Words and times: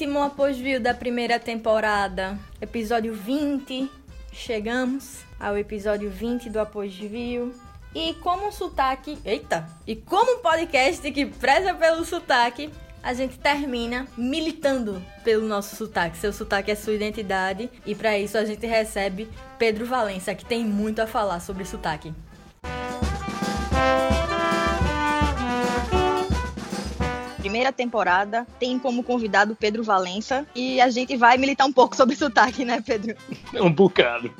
último 0.00 0.22
após-view 0.22 0.80
da 0.80 0.94
primeira 0.94 1.38
temporada, 1.38 2.38
episódio 2.58 3.12
20. 3.12 3.90
Chegamos 4.32 5.18
ao 5.38 5.58
episódio 5.58 6.08
20 6.08 6.48
do 6.48 6.58
após-view. 6.58 7.52
E 7.94 8.14
como 8.14 8.48
um 8.48 8.50
sotaque. 8.50 9.18
Eita! 9.22 9.68
E 9.86 9.94
como 9.94 10.38
um 10.38 10.38
podcast 10.38 11.12
que 11.12 11.26
preza 11.26 11.74
pelo 11.74 12.02
sotaque, 12.06 12.70
a 13.02 13.12
gente 13.12 13.38
termina 13.38 14.08
militando 14.16 15.04
pelo 15.22 15.46
nosso 15.46 15.76
sotaque. 15.76 16.16
Seu 16.16 16.32
sotaque 16.32 16.70
é 16.70 16.74
sua 16.74 16.94
identidade. 16.94 17.70
E 17.84 17.94
para 17.94 18.18
isso 18.18 18.38
a 18.38 18.44
gente 18.46 18.66
recebe 18.66 19.28
Pedro 19.58 19.84
Valença, 19.84 20.34
que 20.34 20.46
tem 20.46 20.64
muito 20.64 21.00
a 21.02 21.06
falar 21.06 21.40
sobre 21.40 21.66
sotaque. 21.66 22.14
Primeira 27.40 27.72
temporada 27.72 28.46
tem 28.58 28.78
como 28.78 29.02
convidado 29.02 29.56
Pedro 29.56 29.82
Valença 29.82 30.46
e 30.54 30.80
a 30.80 30.90
gente 30.90 31.16
vai 31.16 31.38
militar 31.38 31.64
um 31.64 31.72
pouco 31.72 31.96
sobre 31.96 32.14
sotaque, 32.14 32.64
né, 32.64 32.82
Pedro? 32.84 33.16
Um 33.60 33.72
bocado. 33.72 34.32